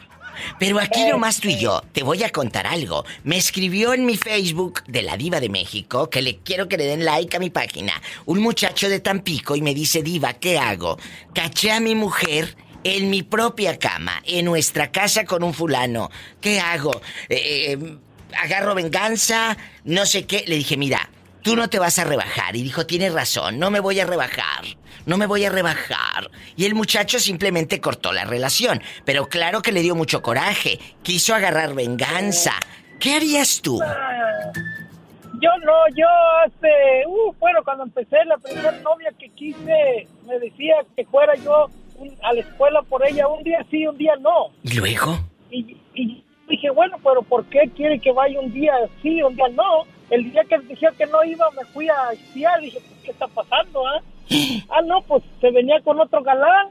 [0.60, 3.06] Pero aquí nomás tú y yo, te voy a contar algo.
[3.24, 6.86] Me escribió en mi Facebook de la Diva de México, que le quiero que le
[6.86, 7.94] den like a mi página,
[8.26, 10.98] un muchacho de Tampico y me dice, Diva, ¿qué hago?
[11.34, 16.10] Caché a mi mujer en mi propia cama, en nuestra casa con un fulano.
[16.42, 17.02] ¿Qué hago?
[17.30, 17.98] Eh, eh,
[18.38, 20.44] agarro venganza, no sé qué.
[20.48, 21.10] Le dije, mira,
[21.44, 22.56] tú no te vas a rebajar.
[22.56, 24.66] Y dijo, tienes razón, no me voy a rebajar.
[25.06, 26.32] No me voy a rebajar.
[26.56, 28.82] Y el muchacho simplemente cortó la relación.
[29.06, 30.80] Pero claro que le dio mucho coraje.
[31.04, 32.54] Quiso agarrar venganza.
[33.00, 33.80] ¿Qué harías tú?
[35.42, 36.08] Yo no, yo
[36.46, 41.70] hace, uh, bueno, cuando empecé la primera novia que quise, me decía que fuera yo
[41.98, 44.52] un- a la escuela por ella un día sí, un día no.
[44.64, 45.20] ¿Y luego?
[45.52, 46.24] Y, y
[46.54, 49.86] dije, bueno, pero ¿por qué quiere que vaya un día sí, un día no?
[50.10, 52.60] El día que dije que no iba, me fui a espiar.
[52.62, 54.02] Dije, pues, ¿qué está pasando, ah?
[54.70, 56.68] ah, no, pues se venía con otro galán.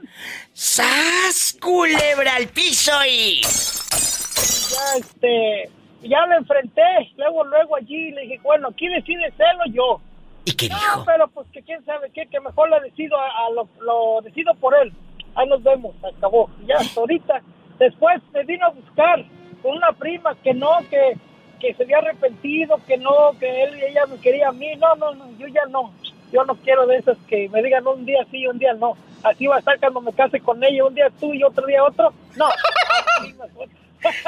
[0.53, 1.57] ¡Sas!
[1.61, 3.41] Culebra al piso y...
[3.41, 5.69] Ya, este,
[6.01, 7.11] ya le enfrenté.
[7.17, 9.63] Luego, luego allí le dije, bueno, ¿quién decide serlo?
[9.69, 10.01] Yo.
[10.45, 11.03] ¿Y qué no, dijo?
[11.05, 14.53] pero pues que quién sabe qué, que mejor lo decido, a, a lo, lo decido
[14.55, 14.93] por él.
[15.35, 16.49] Ahí nos vemos, acabó.
[16.65, 17.41] Ya, hasta ahorita.
[17.79, 19.25] Después me vino a buscar
[19.63, 21.13] con una prima que no, que,
[21.59, 24.75] que se había arrepentido, que no, que él y ella me quería a mí.
[24.75, 25.91] No, no, no, yo ya no.
[26.31, 28.95] Yo no quiero de esas que me digan un día sí y un día no.
[29.23, 31.83] Así va a estar cuando me case con ella, un día tú y otro día
[31.83, 32.13] otro.
[32.35, 32.45] No.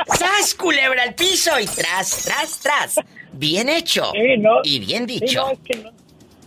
[0.07, 0.55] ¡Sas!
[0.55, 2.95] Culebra al piso y tras, tras, tras.
[3.33, 4.11] Bien hecho.
[4.13, 4.59] Sí, ¿no?
[4.63, 5.41] Y bien Sí, dicho.
[5.41, 5.91] no, es que no.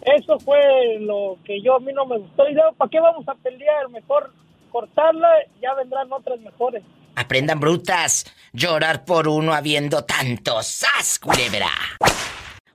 [0.03, 2.49] Eso fue lo que yo a mí no me gustó.
[2.49, 3.89] Y luego, ¿para qué vamos a pelear?
[3.91, 4.33] Mejor
[4.71, 5.29] cortarla,
[5.61, 6.83] ya vendrán otras mejores.
[7.19, 8.25] Aprendan brutas.
[8.53, 10.69] Llorar por uno habiendo tantos.
[10.69, 11.19] ¡Sas!
[11.19, 11.69] Culebra.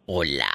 [0.05, 0.49] Hola.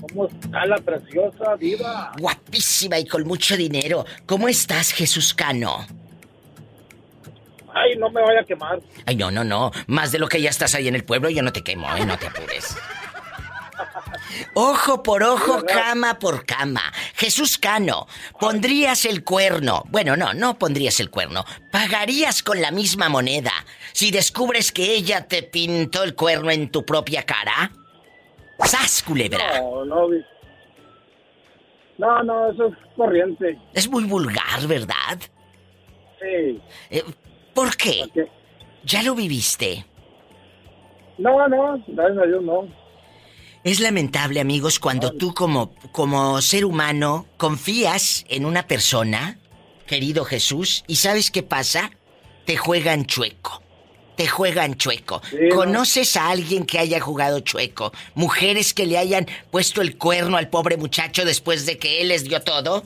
[0.00, 2.12] ¿Cómo está la preciosa diva?
[2.18, 4.04] Guapísima y con mucho dinero.
[4.26, 5.86] ¿Cómo estás, Jesús Cano?
[7.72, 8.80] Ay, no me vaya a quemar.
[9.06, 9.70] Ay, no, no, no.
[9.86, 12.04] Más de lo que ya estás ahí en el pueblo, yo no te quemo, ¿eh?
[12.04, 12.76] No te apures.
[14.54, 16.92] Ojo por ojo, cama por cama.
[17.14, 18.06] Jesús Cano,
[18.38, 19.84] ¿pondrías el cuerno?
[19.90, 21.44] Bueno, no, no pondrías el cuerno.
[21.70, 23.52] ¿Pagarías con la misma moneda
[23.92, 27.70] si descubres que ella te pintó el cuerno en tu propia cara?
[28.60, 29.60] ¡Sas, culebra!
[29.60, 30.08] No, no,
[31.98, 33.58] no, no, eso es corriente.
[33.72, 35.18] Es muy vulgar, ¿verdad?
[36.20, 36.60] Sí.
[36.90, 37.04] Eh,
[37.54, 38.04] ¿Por qué?
[38.84, 39.84] ¿Ya lo viviste?
[41.18, 42.83] No, no, gracias a Dios no.
[43.64, 49.38] Es lamentable, amigos, cuando tú como, como ser humano confías en una persona,
[49.86, 51.90] querido Jesús, y ¿sabes qué pasa?
[52.44, 53.62] Te juegan chueco.
[54.16, 55.22] Te juegan chueco.
[55.32, 55.56] ¿no?
[55.56, 57.90] ¿Conoces a alguien que haya jugado chueco?
[58.14, 62.24] Mujeres que le hayan puesto el cuerno al pobre muchacho después de que él les
[62.24, 62.84] dio todo.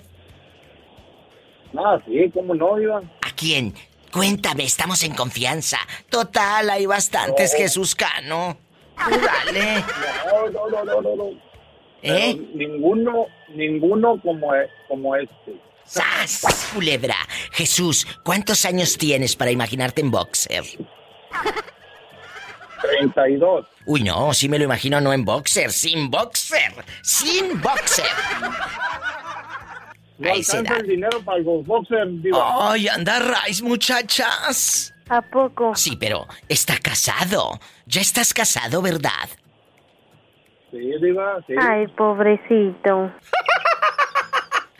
[1.77, 2.99] Ah, sí, cómo no, Diva.
[3.23, 3.75] ¿A quién?
[4.13, 5.79] Cuéntame, estamos en confianza.
[6.09, 7.59] Total, hay bastantes, No.
[7.59, 8.68] Jesús Cano.
[8.99, 9.85] Dale.
[10.27, 11.31] No, no, no, no, no.
[12.03, 12.37] ¿Eh?
[12.55, 15.61] Ninguno, ninguno como, e- como este.
[15.85, 16.71] ¡Sas!
[16.75, 17.17] Culebra.
[17.53, 20.65] Jesús, ¿cuántos años tienes para imaginarte en boxer?
[22.83, 23.67] 32.
[23.87, 26.73] Uy, no, sí me lo imagino no en boxer, sin boxer.
[27.03, 28.05] Sin boxer.
[30.19, 30.77] No Ahí se da.
[30.77, 32.71] el dinero para los boxers, Diva.
[32.73, 34.93] Ay, anda Rice, muchachas.
[35.09, 35.75] ¿A poco?
[35.75, 37.59] Sí, pero está casado.
[37.87, 39.29] Ya estás casado, ¿verdad?
[40.71, 41.55] Sí, Diva, sí.
[41.59, 43.13] Ay, pobrecito.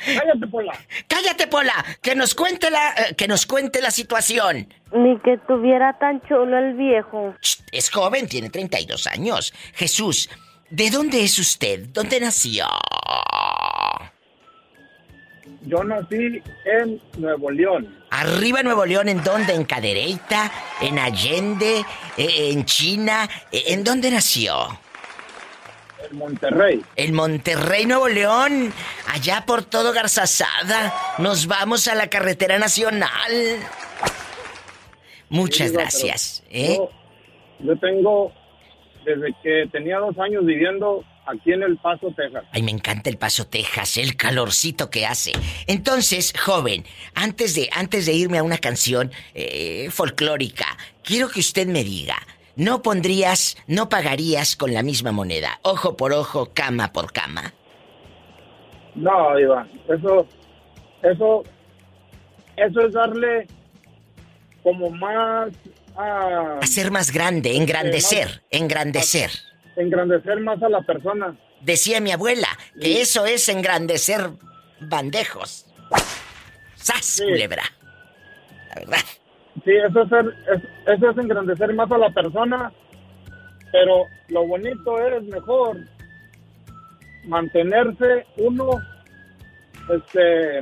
[0.05, 0.73] Cállate, Pola.
[1.07, 4.73] Cállate, Pola, que nos cuente la eh, que nos cuente la situación.
[4.93, 7.35] Ni que tuviera tan chulo el viejo.
[7.73, 9.53] Es joven, tiene 32 años.
[9.75, 10.31] Jesús,
[10.71, 11.89] ¿De dónde es usted?
[11.95, 12.67] ¿Dónde nació?
[15.69, 17.95] Yo nací en Nuevo León.
[18.11, 19.53] Arriba Nuevo León, ¿en dónde?
[19.55, 20.51] ¿En Cadereyta?
[20.81, 21.85] ¿En Allende?
[22.17, 23.29] eh, ¿En China?
[23.53, 24.55] Eh, ¿En dónde nació?
[26.11, 26.81] En Monterrey.
[26.97, 28.73] En Monterrey, Nuevo León.
[29.13, 30.95] Allá por todo Garzazada.
[31.19, 33.11] Nos vamos a la carretera nacional.
[35.29, 36.43] Muchas Sí, digo, gracias.
[36.51, 36.77] ¿eh?
[36.79, 36.91] Yo,
[37.61, 38.33] yo tengo,
[39.05, 42.45] desde que tenía dos años viviendo aquí en El Paso, Texas.
[42.53, 45.33] Ay, me encanta el Paso, Texas, el calorcito que hace.
[45.67, 50.67] Entonces, joven, antes de, antes de irme a una canción eh, folclórica,
[51.03, 52.17] quiero que usted me diga,
[52.57, 55.61] ¿no pondrías, no pagarías con la misma moneda?
[55.63, 57.55] Ojo por ojo, cama por cama.
[58.95, 60.27] No, Iván, eso,
[61.03, 61.45] eso,
[62.57, 63.47] eso es darle
[64.63, 65.51] como más
[65.97, 69.31] a Hacer más grande, engrandecer, engrandecer.
[69.79, 71.37] Engrandecer más a la persona.
[71.61, 72.49] Decía mi abuela
[72.81, 74.31] que eso es engrandecer
[74.81, 75.67] bandejos.
[76.75, 77.63] ¡Sas, culebra!
[78.71, 78.99] La verdad.
[79.65, 82.73] Sí, eso es, es- eso es engrandecer más a la persona,
[83.73, 85.79] pero lo bonito es mejor
[87.25, 88.71] mantenerse uno
[89.91, 90.61] este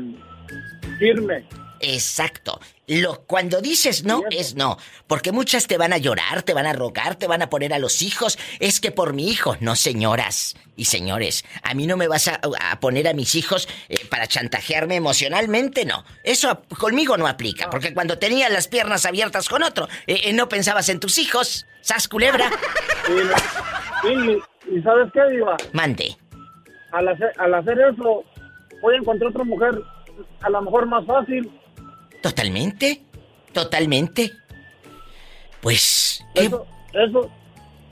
[0.99, 1.45] firme.
[1.81, 2.61] Exacto.
[2.87, 4.79] Lo, cuando dices no, es no.
[5.07, 7.79] Porque muchas te van a llorar, te van a rogar, te van a poner a
[7.79, 8.39] los hijos.
[8.61, 9.57] Es que por mi hijo.
[9.61, 11.45] No, señoras y señores.
[11.63, 15.85] A mí no me vas a, a poner a mis hijos eh, para chantajearme emocionalmente,
[15.85, 16.05] no.
[16.23, 17.71] Eso conmigo no aplica.
[17.71, 21.67] Porque cuando tenías las piernas abiertas con otro, eh, eh, no pensabas en tus hijos.
[21.81, 22.51] ¿Sas culebra?
[24.69, 25.57] Y ¿sabes qué, Diva?
[25.73, 26.17] Mande.
[26.93, 28.25] Al hacer, al hacer eso,
[28.81, 29.83] voy a encontrar otra mujer
[30.43, 31.51] a lo mejor más fácil.
[32.23, 33.03] Totalmente.
[33.53, 34.33] Totalmente.
[35.61, 36.25] Pues.
[36.35, 36.45] ¿qué?
[36.45, 37.31] Eso, eso,